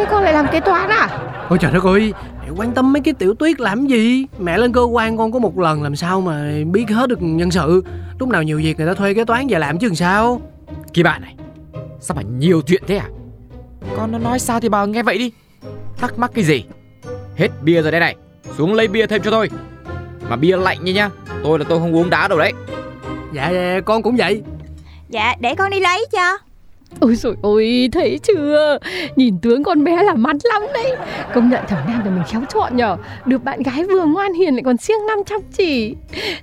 Thế 0.00 0.06
con 0.10 0.22
lại 0.22 0.32
làm 0.32 0.46
kế 0.52 0.60
toán 0.60 0.88
à? 0.88 1.08
Ôi 1.48 1.58
trời 1.60 1.72
đất 1.72 1.84
ơi 1.84 2.12
mẹ 2.40 2.50
quan 2.56 2.72
tâm 2.72 2.92
mấy 2.92 3.02
cái 3.02 3.14
tiểu 3.14 3.34
tuyết 3.34 3.60
làm 3.60 3.86
gì? 3.86 4.26
Mẹ 4.38 4.58
lên 4.58 4.72
cơ 4.72 4.82
quan 4.82 5.16
con 5.16 5.32
có 5.32 5.38
một 5.38 5.58
lần 5.58 5.82
làm 5.82 5.96
sao 5.96 6.20
mà 6.20 6.52
biết 6.72 6.90
hết 6.90 7.08
được 7.08 7.22
nhân 7.22 7.50
sự. 7.50 7.84
Lúc 8.18 8.28
nào 8.28 8.42
nhiều 8.42 8.58
việc 8.58 8.78
người 8.78 8.86
ta 8.86 8.94
thuê 8.94 9.14
kế 9.14 9.24
toán 9.24 9.46
về 9.48 9.58
làm 9.58 9.78
chứ 9.78 9.86
làm 9.86 9.94
sao? 9.94 10.40
Kỳ 10.92 11.02
bạn 11.02 11.22
này 11.22 11.34
Sao 12.00 12.14
mà 12.16 12.22
nhiều 12.22 12.62
chuyện 12.66 12.82
thế 12.86 12.96
à? 12.96 13.08
Con 13.96 14.12
nó 14.12 14.18
nói 14.18 14.38
sao 14.38 14.60
thì 14.60 14.68
bà 14.68 14.84
nghe 14.84 15.02
vậy 15.02 15.18
đi. 15.18 15.32
Thắc 15.96 16.18
mắc 16.18 16.30
cái 16.34 16.44
gì? 16.44 16.64
Hết 17.36 17.48
bia 17.62 17.82
rồi 17.82 17.92
đây 17.92 18.00
này 18.00 18.16
Xuống 18.58 18.74
lấy 18.74 18.88
bia 18.88 19.06
thêm 19.06 19.22
cho 19.22 19.30
tôi. 19.30 19.50
Mà 20.28 20.36
bia 20.36 20.56
lạnh 20.56 20.84
nha 20.84 20.92
nha 20.92 21.10
Tôi 21.44 21.58
là 21.58 21.64
tôi 21.68 21.78
không 21.78 21.96
uống 21.96 22.10
đá 22.10 22.28
đâu 22.28 22.38
đấy. 22.38 22.52
Dạ, 23.32 23.50
dạ 23.50 23.80
con 23.84 24.02
cũng 24.02 24.16
vậy. 24.16 24.42
Dạ 25.08 25.34
để 25.40 25.54
con 25.54 25.70
đi 25.70 25.80
lấy 25.80 26.06
cho 26.12 26.38
Ôi 27.00 27.14
rồi 27.14 27.36
ôi 27.42 27.88
thấy 27.92 28.18
chưa? 28.22 28.78
Nhìn 29.16 29.38
tướng 29.38 29.62
con 29.62 29.84
bé 29.84 30.02
là 30.02 30.14
mắt 30.14 30.36
lắm 30.44 30.62
đấy. 30.74 30.96
Công 31.34 31.50
nhận 31.50 31.64
thằng 31.68 31.84
Nam 31.88 32.02
nhà 32.04 32.10
mình 32.10 32.24
khéo 32.28 32.42
chọn 32.54 32.76
nhở 32.76 32.96
Được 33.26 33.44
bạn 33.44 33.62
gái 33.62 33.84
vừa 33.84 34.04
ngoan 34.04 34.32
hiền 34.32 34.54
lại 34.54 34.62
còn 34.64 34.76
siêng 34.76 35.06
năm 35.06 35.18
chăm 35.26 35.40
chỉ. 35.52 35.94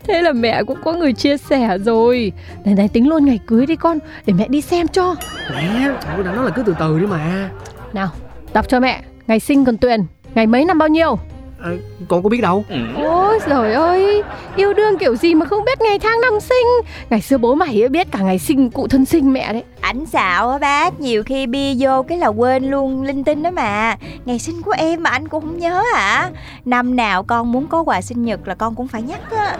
Thế 0.04 0.22
là 0.22 0.32
mẹ 0.32 0.63
cũng 0.63 0.77
có 0.84 0.94
người 0.94 1.13
chia 1.13 1.38
sẻ 1.38 1.77
rồi. 1.86 2.32
Này 2.66 2.75
này 2.75 2.88
tính 2.88 3.10
luôn 3.10 3.25
ngày 3.25 3.39
cưới 3.48 3.66
đi 3.66 3.75
con 3.75 4.00
Để 4.25 4.34
mẹ 4.34 4.48
đi 4.48 4.62
xem 4.62 4.88
cho. 4.88 5.16
Mẹ 5.51 5.89
Trời 6.04 6.24
đã 6.24 6.32
nói 6.36 6.46
là 6.46 6.51
cứ 6.56 6.63
từ 6.66 6.75
từ 6.80 7.00
đi 7.00 7.06
mà. 7.06 7.50
Nào 7.94 8.10
đọc 8.54 8.70
cho 8.70 8.80
mẹ 8.80 9.01
Ngày 9.27 9.39
sinh 9.39 9.66
còn 9.66 9.77
Tuyền 9.77 10.01
Ngày 10.36 10.48
mấy 10.48 10.66
năm 10.66 10.77
bao 10.77 10.89
nhiêu 10.89 11.20
à, 11.62 11.70
Con 12.08 12.24
có 12.24 12.30
biết 12.30 12.42
đâu. 12.42 12.66
Ôi 12.96 13.40
trời 13.48 13.74
ơi 13.74 14.24
Yêu 14.56 14.74
đương 14.74 14.98
kiểu 14.98 15.16
gì 15.16 15.36
mà 15.36 15.46
không 15.46 15.66
biết 15.66 15.82
ngày 15.82 16.00
tháng 16.00 16.22
năm 16.22 16.40
sinh. 16.40 16.68
Ngày 17.10 17.22
xưa 17.22 17.38
bố 17.38 17.56
mày 17.56 17.90
biết 17.90 18.08
cả 18.12 18.20
ngày 18.20 18.40
sinh 18.40 18.70
cụ 18.70 18.88
thân 18.88 19.06
sinh 19.06 19.34
mẹ 19.34 19.54
đấy. 19.54 19.64
Ảnh 19.82 20.06
xạo 20.06 20.50
á 20.50 20.58
bác 20.58 21.00
Nhiều 21.00 21.24
khi 21.24 21.48
bia 21.48 21.74
vô 21.80 22.04
cái 22.04 22.18
là 22.18 22.28
quên 22.28 22.72
luôn 22.72 23.04
linh 23.04 23.24
tinh 23.24 23.44
đó 23.44 23.52
mà. 23.52 23.96
Ngày 24.26 24.40
sinh 24.40 24.62
của 24.62 24.74
em 24.78 25.04
mà 25.04 25.10
anh 25.10 25.28
cũng 25.28 25.42
không 25.42 25.60
nhớ 25.60 25.84
hả? 25.94 26.32
Năm 26.66 26.96
nào 26.96 27.24
con 27.24 27.52
muốn 27.52 27.68
có 27.68 27.82
quà 27.82 28.02
sinh 28.02 28.26
nhật 28.26 28.48
là 28.48 28.56
con 28.56 28.76
cũng 28.76 28.88
phải 28.88 29.02
nhắc 29.02 29.32
á. 29.32 29.58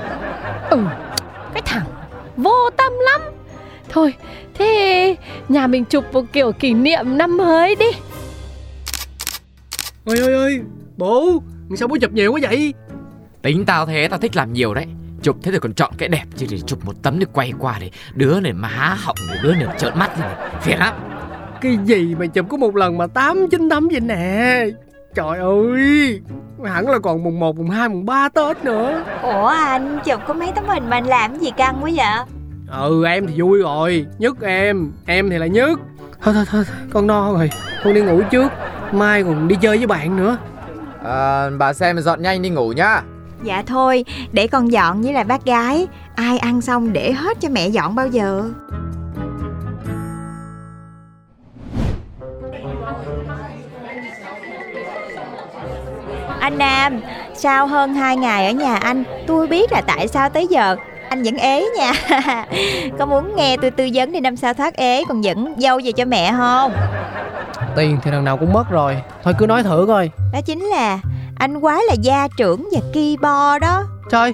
Ừ 0.70 0.80
Cái 1.54 1.62
thằng 1.66 1.86
vô 2.38 2.70
tâm 2.78 2.94
lắm. 3.00 3.22
Thôi 3.90 4.14
thế 4.54 5.16
nhà 5.50 5.68
mình 5.68 5.86
chụp 5.86 6.04
một 6.14 6.24
kiểu 6.34 6.52
kỷ 6.52 6.74
niệm 6.74 7.18
năm 7.18 7.38
mới 7.38 7.76
đi. 7.76 7.92
Ôi 10.06 10.18
ôi 10.20 10.34
ôi 10.34 10.62
Bố 10.98 11.42
Sao 11.76 11.88
bố 11.88 11.98
chụp 12.02 12.12
nhiều 12.12 12.32
quá 12.32 12.40
vậy? 12.42 12.74
Tính 13.42 13.66
tao 13.66 13.86
thế 13.86 14.08
tao 14.08 14.20
thích 14.20 14.36
làm 14.36 14.54
nhiều 14.54 14.74
đấy. 14.74 14.86
Chụp 15.22 15.38
thế 15.44 15.52
thì 15.52 15.60
còn 15.60 15.74
chọn 15.74 15.92
cái 15.98 16.10
đẹp 16.10 16.24
chứ 16.36 16.46
để 16.50 16.60
chụp 16.60 16.86
một 16.86 16.94
tấm 17.04 17.20
để 17.20 17.26
quay 17.34 17.54
qua 17.60 17.78
để 17.80 17.90
đứa 18.16 18.40
này 18.40 18.54
má 18.54 18.98
họng 19.04 19.16
đứa 19.44 19.56
này 19.56 19.68
trợn 19.78 20.00
mắt 20.00 20.20
lên 20.20 20.30
phiền 20.62 20.80
lắm. 20.80 20.94
Cái 21.62 21.78
gì 21.86 22.16
mà 22.16 22.26
chụp 22.26 22.46
có 22.50 22.58
một 22.58 22.76
lần 22.76 22.98
mà 22.98 23.08
tám 23.08 23.48
chín 23.52 23.70
tấm 23.70 23.88
vậy 23.92 24.00
nè? 24.00 24.66
Trời 25.16 25.40
ơi 25.40 26.22
Hẳn 26.66 26.90
là 26.90 27.00
còn 27.00 27.24
mùng 27.24 27.40
1, 27.40 27.58
mùng 27.58 27.70
2, 27.70 27.90
mùng 27.90 28.06
3 28.06 28.30
Tết 28.30 28.64
nữa. 28.64 29.04
Ủa 29.22 29.48
anh 29.48 30.00
chụp 30.06 30.22
có 30.28 30.34
mấy 30.34 30.52
tấm 30.56 30.66
hình 30.68 30.90
mà 30.90 30.98
anh 30.98 31.06
làm 31.06 31.40
gì 31.40 31.52
căng 31.58 31.78
quá 31.82 31.90
vậy? 31.96 32.26
Ừ 32.72 33.06
em 33.06 33.28
thì 33.28 33.42
vui 33.42 33.60
rồi. 33.60 34.06
Nhất 34.18 34.42
em 34.42 34.92
Em 35.06 35.30
thì 35.30 35.38
là 35.38 35.48
nhất. 35.48 35.80
Thôi 36.22 36.34
thôi 36.34 36.46
thôi 36.52 36.64
con 36.94 37.08
no 37.08 37.34
rồi. 37.34 37.50
Con 37.84 37.94
đi 37.94 38.02
ngủ 38.02 38.22
trước. 38.32 38.52
Mai 38.92 39.24
còn 39.24 39.48
đi 39.48 39.56
chơi 39.62 39.78
với 39.78 39.88
bạn 39.88 40.18
nữa 40.18 40.38
à, 41.08 41.50
Bà 41.58 41.74
xem 41.74 42.00
dọn 42.00 42.22
nhanh 42.22 42.42
đi 42.42 42.50
ngủ 42.50 42.72
nhá. 42.72 43.02
Dạ 43.44 43.64
thôi 43.68 44.06
để 44.32 44.48
con 44.48 44.72
dọn 44.72 45.02
với 45.02 45.14
lại 45.14 45.24
bác 45.24 45.46
gái. 45.46 45.88
Ai 46.16 46.38
ăn 46.38 46.62
xong 46.62 46.94
để 46.94 47.12
hết 47.12 47.38
cho 47.42 47.50
mẹ 47.50 47.68
dọn 47.68 47.96
bao 47.96 48.08
giờ. 48.08 48.44
Anh 56.40 56.58
Nam 56.58 57.02
Sao 57.36 57.68
hơn 57.68 57.94
2 57.94 58.18
ngày 58.18 58.46
ở 58.46 58.52
nhà 58.52 58.76
anh 58.76 59.04
Tôi 59.28 59.48
biết 59.48 59.72
là 59.72 59.82
tại 59.82 60.08
sao 60.08 60.30
tới 60.30 60.48
giờ 60.48 60.76
anh 61.10 61.24
vẫn 61.24 61.38
ế 61.38 61.66
nha. 61.78 61.92
Có 63.00 63.06
muốn 63.06 63.36
nghe 63.36 63.58
tôi 63.62 63.72
tư 63.72 63.90
vấn 63.94 64.12
đi 64.12 64.20
năm 64.20 64.36
sau 64.36 64.54
thoát 64.54 64.76
ế 64.76 65.04
Còn 65.08 65.24
dẫn 65.24 65.54
dâu 65.58 65.80
về 65.84 65.92
cho 65.92 66.06
mẹ 66.06 66.34
không? 66.38 66.72
Tiền 67.78 67.98
thì 68.04 68.12
lần 68.12 68.24
nào 68.24 68.38
cũng 68.38 68.54
mất 68.54 68.70
rồi. 68.70 69.02
Thôi 69.24 69.34
cứ 69.38 69.48
nói 69.48 69.64
thử 69.64 69.86
coi. 69.88 70.10
Đó 70.34 70.42
chính 70.46 70.64
là 70.64 71.00
anh 71.36 71.58
quá 71.60 71.82
là 71.88 71.94
gia 71.94 72.28
trưởng 72.38 72.70
và 72.72 72.80
keyboard 72.94 73.62
đó. 73.62 73.84
Trời 74.12 74.34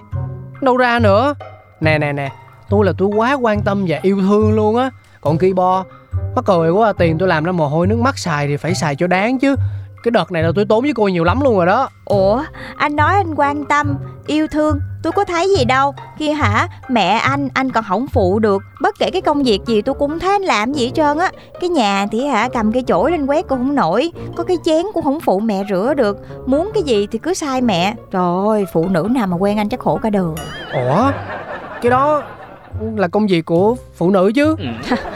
Đâu 0.61 0.77
ra 0.77 0.99
nữa. 0.99 1.33
Nè 1.81 1.97
nè 1.97 2.13
nè 2.13 2.31
Tôi 2.69 2.85
là 2.85 2.93
tôi 2.97 3.07
quá 3.07 3.33
quan 3.33 3.61
tâm 3.61 3.85
và 3.87 3.99
yêu 4.01 4.17
thương 4.21 4.53
luôn 4.53 4.75
á. 4.75 4.89
Còn 5.21 5.37
keyboard 5.37 5.87
Mắc 6.35 6.45
cười 6.45 6.69
quá 6.71 6.89
à, 6.89 6.93
tiền 6.93 7.17
tôi 7.17 7.27
làm 7.27 7.43
ra 7.43 7.51
mồ 7.51 7.67
hôi 7.67 7.87
nước 7.87 7.99
mắt 7.99 8.17
xài 8.17 8.47
thì 8.47 8.57
phải 8.57 8.75
xài 8.75 8.95
cho 8.95 9.07
đáng 9.07 9.39
chứ 9.39 9.55
Cái 10.03 10.11
đợt 10.11 10.31
này 10.31 10.43
là 10.43 10.51
tôi 10.55 10.65
tốn 10.65 10.83
với 10.83 10.93
cô 10.95 11.07
nhiều 11.07 11.23
lắm 11.23 11.41
luôn 11.41 11.55
rồi 11.55 11.65
đó. 11.65 11.89
Ủa 12.05 12.43
anh 12.75 12.95
nói 12.95 13.13
anh 13.13 13.35
quan 13.35 13.65
tâm 13.65 13.97
Yêu 14.27 14.47
thương 14.47 14.79
tôi 15.03 15.11
có 15.11 15.23
thấy 15.23 15.55
gì 15.57 15.65
đâu. 15.65 15.95
Kia 16.19 16.31
hả 16.33 16.67
mẹ 16.89 17.07
anh 17.07 17.49
anh 17.53 17.71
còn 17.71 17.83
không 17.87 18.07
phụ 18.07 18.39
được. 18.39 18.61
Bất 18.81 18.99
kể 18.99 19.09
cái 19.11 19.21
công 19.21 19.43
việc 19.43 19.59
gì 19.65 19.81
tôi 19.81 19.95
cũng 19.95 20.19
thấy 20.19 20.31
anh 20.31 20.41
làm 20.41 20.73
gì 20.73 20.85
hết 20.85 20.91
trơn 20.95 21.17
á. 21.17 21.31
Cái 21.59 21.69
nhà 21.69 22.05
thì 22.11 22.25
hả 22.25 22.49
cầm 22.53 22.71
cây 22.71 22.83
chổi 22.87 23.11
lên 23.11 23.25
quét 23.25 23.47
cũng 23.47 23.57
không 23.57 23.75
nổi. 23.75 24.11
Có 24.35 24.43
cái 24.43 24.57
chén 24.65 24.85
cũng 24.93 25.03
không 25.03 25.19
phụ 25.19 25.39
mẹ 25.39 25.63
rửa 25.69 25.93
được. 25.93 26.17
Muốn 26.45 26.71
cái 26.73 26.83
gì 26.83 27.07
thì 27.11 27.19
cứ 27.19 27.33
sai 27.33 27.61
mẹ. 27.61 27.95
Trời 28.11 28.47
ơi 28.47 28.65
phụ 28.73 28.87
nữ 28.89 29.07
nào 29.11 29.27
mà 29.27 29.37
quen 29.37 29.57
anh 29.57 29.69
chắc 29.69 29.79
khổ 29.79 29.99
cả 30.03 30.09
đời. 30.09 30.33
Ủa? 30.73 31.11
Cái 31.81 31.89
đó 31.89 32.23
là 32.95 33.07
công 33.07 33.27
việc 33.27 33.45
của 33.45 33.75
phụ 33.95 34.09
nữ 34.09 34.31
chứ 34.35 34.55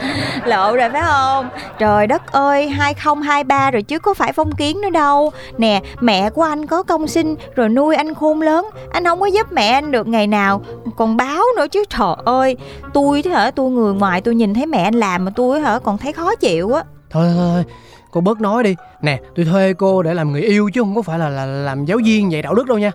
Lộ 0.48 0.76
rồi 0.76 0.90
phải 0.90 1.02
không? 1.02 1.48
Trời 1.78 2.06
đất 2.06 2.32
ơi 2.32 2.68
2023 2.68 3.70
rồi 3.70 3.82
chứ 3.82 3.98
có 3.98 4.14
phải 4.14 4.32
phong 4.32 4.52
kiến 4.52 4.80
nữa 4.80 4.90
đâu. 4.90 5.32
Nè 5.58 5.80
mẹ 6.00 6.30
của 6.30 6.42
anh 6.42 6.66
có 6.66 6.82
công 6.82 7.06
sinh 7.06 7.34
Rồi 7.54 7.68
nuôi 7.68 7.96
anh 7.96 8.14
khôn 8.14 8.42
lớn. 8.42 8.70
Anh 8.92 9.04
không 9.04 9.20
có 9.20 9.26
giúp 9.26 9.52
mẹ 9.52 9.68
anh 9.68 9.90
được 9.90 10.06
ngày 10.06 10.26
nào. 10.26 10.62
Còn 10.96 11.16
báo 11.16 11.42
nữa 11.56 11.66
chứ 11.70 11.84
trời 11.88 12.14
ơi. 12.24 12.56
Tôi 12.94 13.22
thế 13.22 13.30
hả 13.30 13.50
tôi 13.50 13.70
người 13.70 13.94
ngoài 13.94 14.20
tôi 14.20 14.34
nhìn 14.34 14.54
thấy 14.54 14.66
mẹ 14.66 14.82
anh 14.82 14.94
làm 14.94 15.24
Mà 15.24 15.30
tôi 15.36 15.60
hả 15.60 15.78
còn 15.78 15.98
thấy 15.98 16.12
khó 16.12 16.34
chịu 16.34 16.72
á. 16.72 16.82
Thôi 17.10 17.32
thôi 17.36 17.46
thôi 17.54 17.64
Cô 18.10 18.20
bớt 18.20 18.40
nói 18.40 18.62
đi. 18.62 18.76
Nè 19.02 19.20
tôi 19.36 19.44
thuê 19.44 19.72
cô 19.72 20.02
để 20.02 20.14
làm 20.14 20.32
người 20.32 20.42
yêu 20.42 20.70
chứ 20.74 20.80
không 20.80 20.96
có 20.96 21.02
phải 21.02 21.18
là, 21.18 21.28
là 21.28 21.46
làm 21.46 21.84
giáo 21.84 21.98
viên 22.04 22.32
dạy 22.32 22.42
đạo 22.42 22.54
đức 22.54 22.66
đâu 22.66 22.78
nha. 22.78 22.92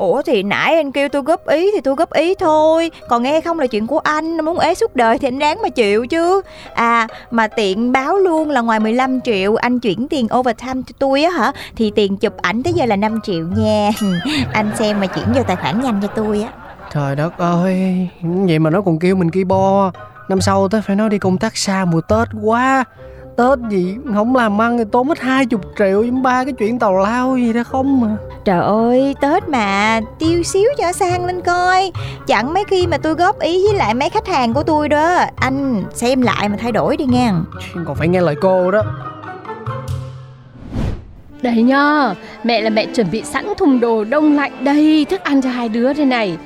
Ủa 0.00 0.22
thì 0.22 0.42
nãy 0.42 0.74
anh 0.74 0.92
kêu 0.92 1.08
tôi 1.08 1.22
góp 1.22 1.46
ý 1.46 1.70
thì 1.74 1.80
tôi 1.80 1.94
góp 1.94 2.12
ý 2.12 2.34
thôi. 2.34 2.90
Còn 3.08 3.22
nghe 3.22 3.40
không 3.40 3.58
là 3.60 3.66
chuyện 3.66 3.86
của 3.86 3.98
anh 3.98 4.44
Muốn 4.44 4.58
ế 4.58 4.74
suốt 4.74 4.96
đời 4.96 5.18
thì 5.18 5.28
anh 5.28 5.38
đáng 5.38 5.62
mà 5.62 5.68
chịu 5.68 6.06
chứ. 6.06 6.42
À 6.74 7.06
mà 7.30 7.48
tiện 7.48 7.92
báo 7.92 8.16
luôn 8.16 8.50
là 8.50 8.60
ngoài 8.60 8.80
15 8.80 9.20
triệu 9.20 9.54
Anh 9.56 9.80
chuyển 9.80 10.08
tiền 10.08 10.28
overtime 10.38 10.82
cho 10.86 10.92
tôi 10.98 11.22
á 11.22 11.30
hả? 11.30 11.52
Thì 11.76 11.92
tiền 11.94 12.16
chụp 12.16 12.36
ảnh 12.36 12.62
tới 12.62 12.72
giờ 12.72 12.86
là 12.86 12.96
5 12.96 13.20
triệu 13.22 13.46
nha. 13.56 13.90
Anh 14.52 14.70
xem 14.78 15.00
mà 15.00 15.06
chuyển 15.06 15.26
vô 15.34 15.42
tài 15.42 15.56
khoản 15.56 15.80
nhanh 15.80 16.00
cho 16.02 16.08
tôi 16.08 16.42
á. 16.42 16.48
Trời 16.94 17.16
đất 17.16 17.38
ơi, 17.38 18.08
Vậy 18.22 18.58
mà 18.58 18.70
nó 18.70 18.80
còn 18.80 18.98
kêu 18.98 19.16
mình 19.16 19.30
keyboard. 19.30 19.96
Năm 20.28 20.40
sau 20.40 20.68
tới 20.68 20.82
phải 20.82 20.96
nói 20.96 21.08
đi 21.08 21.18
công 21.18 21.38
tác 21.38 21.56
xa 21.56 21.84
mùa 21.84 22.00
Tết 22.00 22.28
quá. 22.42 22.84
Tết 23.40 23.58
gì 23.70 23.96
không 24.14 24.36
làm 24.36 24.60
ăn 24.60 24.78
thì 24.78 24.84
tốn 24.92 25.08
hết 25.08 25.20
20 25.20 25.60
triệu 25.78 26.00
với 26.00 26.10
ba 26.10 26.44
cái 26.44 26.52
chuyện 26.52 26.78
tàu 26.78 26.98
lao 26.98 27.36
gì 27.36 27.52
đó 27.52 27.62
không 27.64 28.00
mà 28.00 28.08
Trời 28.44 28.60
ơi 28.60 29.14
Tết 29.20 29.48
mà 29.48 30.00
tiêu 30.18 30.42
xíu 30.42 30.70
cho 30.78 30.92
sang 30.92 31.26
lên 31.26 31.40
coi. 31.40 31.92
Chẳng 32.26 32.54
mấy 32.54 32.64
khi 32.64 32.86
mà 32.86 32.98
tôi 32.98 33.14
góp 33.14 33.40
ý 33.40 33.62
với 33.66 33.78
lại 33.78 33.94
mấy 33.94 34.10
khách 34.10 34.26
hàng 34.26 34.52
của 34.54 34.62
tôi 34.62 34.88
đó. 34.88 35.24
Anh 35.36 35.84
xem 35.92 36.22
lại 36.22 36.48
mà 36.48 36.56
thay 36.56 36.72
đổi 36.72 36.96
đi 36.96 37.04
nha. 37.04 37.34
Còn 37.86 37.96
phải 37.96 38.08
nghe 38.08 38.20
lời 38.20 38.34
cô 38.40 38.70
đó. 38.70 38.82
Đây 41.42 41.62
nhá 41.62 42.14
Mẹ 42.44 42.60
là 42.60 42.70
mẹ 42.70 42.86
chuẩn 42.86 43.10
bị 43.10 43.22
sẵn 43.22 43.46
thùng 43.58 43.80
đồ 43.80 44.04
đông 44.04 44.36
lạnh 44.36 44.64
đây 44.64 45.06
Thức 45.10 45.20
ăn 45.24 45.42
cho 45.42 45.50
hai 45.50 45.68
đứa 45.68 45.92
thế 45.92 46.04
này. 46.04 46.36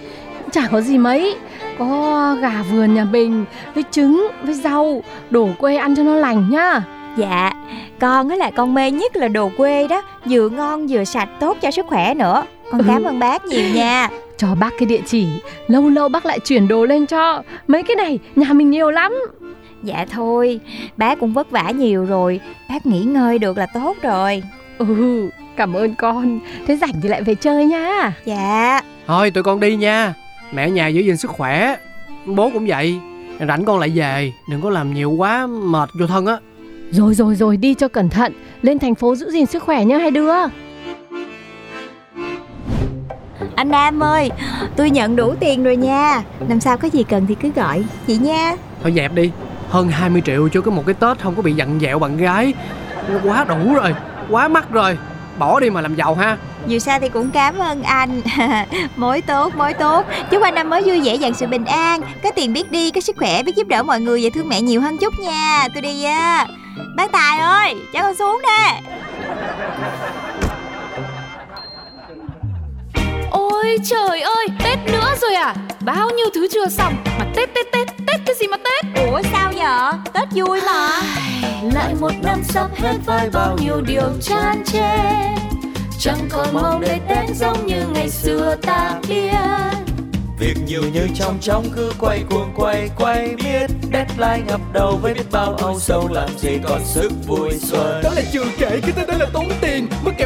Chả 0.52 0.68
có 0.72 0.80
gì 0.80 0.98
mấy 0.98 1.36
Có 1.78 2.36
gà 2.40 2.62
vườn 2.72 2.94
nhà 2.94 3.04
mình 3.04 3.44
Với 3.74 3.84
trứng, 3.90 4.28
với 4.42 4.54
rau 4.54 5.02
Đổ 5.30 5.48
quê 5.58 5.76
ăn 5.76 5.96
cho 5.96 6.02
nó 6.02 6.14
lành 6.14 6.50
nhá. 6.50 6.82
Dạ 7.16 7.52
con 8.00 8.28
á 8.28 8.36
là 8.36 8.50
con 8.50 8.74
mê 8.74 8.90
nhất 8.90 9.16
là 9.16 9.28
đồ 9.28 9.50
quê 9.56 9.88
đó 9.88 10.02
vừa 10.24 10.48
ngon 10.48 10.86
vừa 10.86 11.04
sạch 11.04 11.28
tốt 11.40 11.56
cho 11.60 11.70
sức 11.70 11.86
khỏe 11.86 12.14
nữa. 12.14 12.42
Con 12.70 12.80
Ừ. 12.80 12.84
cảm 12.88 13.04
ơn 13.04 13.18
bác 13.18 13.44
nhiều 13.44 13.64
nha. 13.74 14.08
Cho 14.36 14.48
bác 14.60 14.70
cái 14.78 14.86
địa 14.86 15.00
chỉ 15.06 15.26
Lâu 15.68 15.88
lâu 15.88 16.08
bác 16.08 16.26
lại 16.26 16.38
chuyển 16.40 16.68
đồ 16.68 16.84
lên 16.84 17.06
cho. 17.06 17.42
Mấy 17.66 17.82
cái 17.82 17.96
này 17.96 18.18
nhà 18.36 18.52
mình 18.52 18.70
nhiều 18.70 18.90
lắm. 18.90 19.14
Dạ 19.82 20.06
thôi 20.10 20.60
bác 20.96 21.20
cũng 21.20 21.32
vất 21.32 21.50
vả 21.50 21.70
nhiều 21.70 22.04
rồi 22.04 22.40
bác 22.68 22.86
nghỉ 22.86 23.02
ngơi 23.02 23.38
được 23.38 23.58
là 23.58 23.66
tốt 23.74 23.96
rồi. 24.02 24.42
Ừ 24.78 24.86
cảm 25.56 25.72
ơn 25.74 25.94
con. 25.94 26.40
Thế 26.66 26.76
rảnh 26.76 27.00
thì 27.02 27.08
lại 27.08 27.22
về 27.22 27.34
chơi 27.34 27.64
nha. 27.66 28.12
Dạ. 28.24 28.80
Thôi 29.06 29.30
tụi 29.30 29.42
con 29.44 29.60
đi 29.60 29.76
nha 29.76 30.14
Mẹ 30.54 30.66
ở 30.66 30.68
nhà 30.68 30.88
giữ 30.88 31.00
gìn 31.00 31.16
sức 31.16 31.30
khỏe. 31.30 31.76
Bố 32.26 32.50
cũng 32.52 32.66
vậy. 32.66 32.98
Rảnh 33.48 33.64
con 33.64 33.78
lại 33.78 33.92
về. 33.94 34.32
Đừng 34.50 34.62
có 34.62 34.70
làm 34.70 34.94
nhiều 34.94 35.10
quá 35.10 35.46
mệt 35.46 35.90
vô 36.00 36.06
thân 36.06 36.26
á. 36.26 36.36
Rồi 36.90 37.14
rồi 37.14 37.34
rồi 37.34 37.56
đi 37.56 37.74
cho 37.74 37.88
cẩn 37.88 38.08
thận. 38.08 38.32
Lên 38.62 38.78
thành 38.78 38.94
phố 38.94 39.14
giữ 39.16 39.30
gìn 39.30 39.46
sức 39.46 39.62
khỏe 39.62 39.84
nhá 39.84 39.98
hai 39.98 40.10
đứa. 40.10 40.32
Anh 43.54 43.68
Nam 43.70 44.02
ơi 44.02 44.30
tôi 44.76 44.90
nhận 44.90 45.16
đủ 45.16 45.34
tiền 45.40 45.64
rồi 45.64 45.76
nha. 45.76 46.22
Năm 46.48 46.60
sau 46.60 46.76
có 46.76 46.88
gì 46.88 47.02
cần 47.02 47.26
thì 47.26 47.34
cứ 47.34 47.50
gọi 47.56 47.84
chị 48.06 48.16
nha. 48.16 48.56
Thôi 48.82 48.92
dẹp 48.96 49.14
đi. 49.14 49.30
Hơn 49.68 49.88
20 49.88 50.22
triệu 50.24 50.48
cho 50.48 50.60
cái 50.60 50.74
một 50.74 50.82
cái 50.86 50.94
Tết 50.94 51.18
không 51.18 51.34
có 51.34 51.42
bị 51.42 51.52
dặn 51.52 51.78
dẹo 51.80 51.98
bạn 51.98 52.16
gái. 52.16 52.52
Quá 53.24 53.44
đủ 53.48 53.74
rồi 53.74 53.94
Quá 54.30 54.48
mắc 54.48 54.70
rồi. 54.70 54.98
Bỏ 55.38 55.60
đi 55.60 55.70
mà 55.70 55.80
làm 55.80 55.94
giàu 55.94 56.14
ha 56.14 56.36
dù 56.66 56.78
sao 56.78 56.98
thì 57.00 57.08
cũng 57.08 57.30
cảm 57.30 57.58
ơn 57.58 57.82
anh. 57.82 58.20
Mối 58.96 59.20
tốt 59.20 59.52
mối 59.56 59.74
tốt. 59.74 60.04
Chúc 60.30 60.42
anh 60.42 60.54
năm 60.54 60.70
mới 60.70 60.82
vui 60.82 61.00
vẻ 61.00 61.16
dàn 61.20 61.34
sự 61.34 61.46
bình 61.46 61.64
an. 61.64 62.00
Có 62.22 62.30
tiền 62.30 62.52
biết 62.52 62.70
đi 62.72 62.90
có 62.90 63.00
sức 63.00 63.16
khỏe 63.18 63.42
biết 63.42 63.56
giúp 63.56 63.68
đỡ 63.68 63.82
mọi 63.82 64.00
người 64.00 64.20
và 64.24 64.30
thương 64.34 64.48
mẹ 64.48 64.60
nhiều 64.60 64.80
hơn 64.80 64.98
chút 64.98 65.14
nha. 65.18 65.68
Tôi 65.74 65.82
đi 65.82 66.04
á. 66.04 66.46
Bác 66.96 67.12
tài 67.12 67.38
ơi 67.38 67.74
cho 67.92 68.02
con 68.02 68.14
xuống 68.14 68.42
nè 68.42 68.80
Ôi 73.30 73.78
trời 73.84 74.20
ơi, 74.20 74.46
Tết 74.64 74.78
nữa 74.92 75.14
rồi 75.20 75.34
à? 75.34 75.54
Bao 75.80 76.10
nhiêu 76.10 76.26
thứ 76.34 76.48
chưa 76.52 76.66
xong? 76.68 76.94
Mà 77.18 77.26
Tết 77.36 77.54
Tết 77.54 77.72
Tết 77.72 77.88
Tết 78.06 78.20
cái 78.26 78.34
gì 78.40 78.46
mà 78.46 78.56
Tết? 78.56 79.06
ủa 79.10 79.22
sao 79.32 79.52
vậy? 79.56 80.00
Tết 80.12 80.28
vui 80.34 80.60
mà. 80.66 81.02
Lại 81.72 81.94
một 82.00 82.12
năm 82.22 82.42
sắp 82.44 82.68
hết 82.76 82.94
với 83.06 83.30
bao 83.32 83.56
nhiêu 83.60 83.80
điều 83.80 84.10
chan 84.22 84.64
chê 84.64 84.98
Chẳng 85.98 86.28
còn 86.30 86.54
mong 86.54 86.80
để 86.80 87.00
Tết 87.08 87.36
giống 87.36 87.66
như 87.66 87.86
ngày 87.94 88.10
xưa 88.10 88.56
ta 88.62 89.00
biết. 89.08 89.30
Việc 90.38 90.56
nhiều 90.66 90.82
như 90.92 91.08
trong 91.14 91.38
trong 91.40 91.64
cứ 91.76 91.92
quay 91.98 92.24
cuồng 92.30 92.52
quay 92.56 92.90
quay 92.96 93.34
biết. 93.36 93.70
Deadline 93.92 94.42
ngập 94.46 94.60
đầu 94.72 94.98
với 95.02 95.14
biết 95.14 95.26
bao 95.32 95.54
âu 95.54 95.78
sầu 95.80 96.08
làm 96.08 96.28
gì 96.38 96.58
còn 96.64 96.80
sức 96.84 97.12
vui 97.26 97.50
xuân. 97.60 98.00
Đó 98.02 98.10
là 98.16 98.22
chưa 98.32 98.44
kể 98.58 98.80
cái 98.82 98.92
tên 98.96 99.06
đó 99.06 99.14
là 99.18 99.26
tốn 99.32 99.48
tiền 99.60 99.73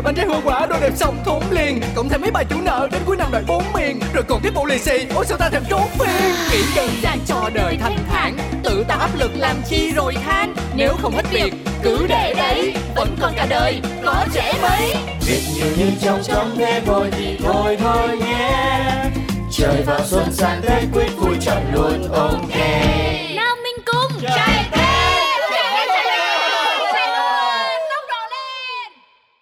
Bánh 0.08 0.14
trái 0.14 0.26
hoa 0.26 0.40
quả 0.44 0.66
đồ 0.66 0.76
đẹp 0.80 0.92
xong 0.96 1.18
thốn 1.24 1.42
liền. 1.50 1.80
Cộng 1.94 2.08
thêm 2.08 2.20
mấy 2.20 2.30
bài 2.30 2.44
chủ 2.50 2.56
nợ 2.60 2.88
đến 2.92 3.02
cuối 3.06 3.16
năm 3.16 3.28
đòi 3.32 3.42
bốn 3.46 3.64
miền 3.74 4.00
Rồi 4.14 4.24
còn 4.28 4.40
tiếp 4.42 4.50
bộ 4.54 4.64
lì 4.64 4.78
xì 4.78 5.06
Ôi 5.14 5.24
sao 5.28 5.38
ta 5.38 5.50
thèm 5.50 5.62
trốn 5.70 5.82
phiền. 5.98 6.32
Nghĩ 6.50 6.58
đơn 6.76 6.90
giản 7.02 7.18
cho 7.26 7.50
đời 7.54 7.76
thanh 7.80 7.96
thản. 8.10 8.36
Tự 8.64 8.84
tạo 8.88 8.98
áp 8.98 9.10
lực 9.18 9.30
làm 9.36 9.56
chi 9.68 9.92
rồi 9.92 10.14
than. 10.24 10.54
Nếu 10.74 10.94
không 11.02 11.12
hết 11.14 11.30
việc 11.30 11.54
cứ 11.82 12.06
để 12.08 12.34
đấy. 12.36 12.74
Vẫn 12.96 13.16
còn 13.20 13.32
cả 13.36 13.46
đời 13.50 13.80
có 14.04 14.26
trẻ 14.34 14.52
mấy. 14.62 14.94
Việc 15.26 15.42
nhiều 15.54 15.68
như 15.78 15.90
trong 16.00 16.20
trong 16.22 16.56
thế 16.58 16.82
thôi 16.86 17.10
thì 17.12 17.38
thôi 17.44 17.76
thôi 17.80 18.18
nhé. 18.18 18.50
Trời 19.52 19.82
vào 19.86 20.00
xuân 20.04 20.32
sang 20.32 20.60
Tết 20.62 20.82
quyết 20.92 21.08
vui 21.16 21.36
chọn 21.40 21.62
luôn 21.74 22.12
ok 22.12 22.58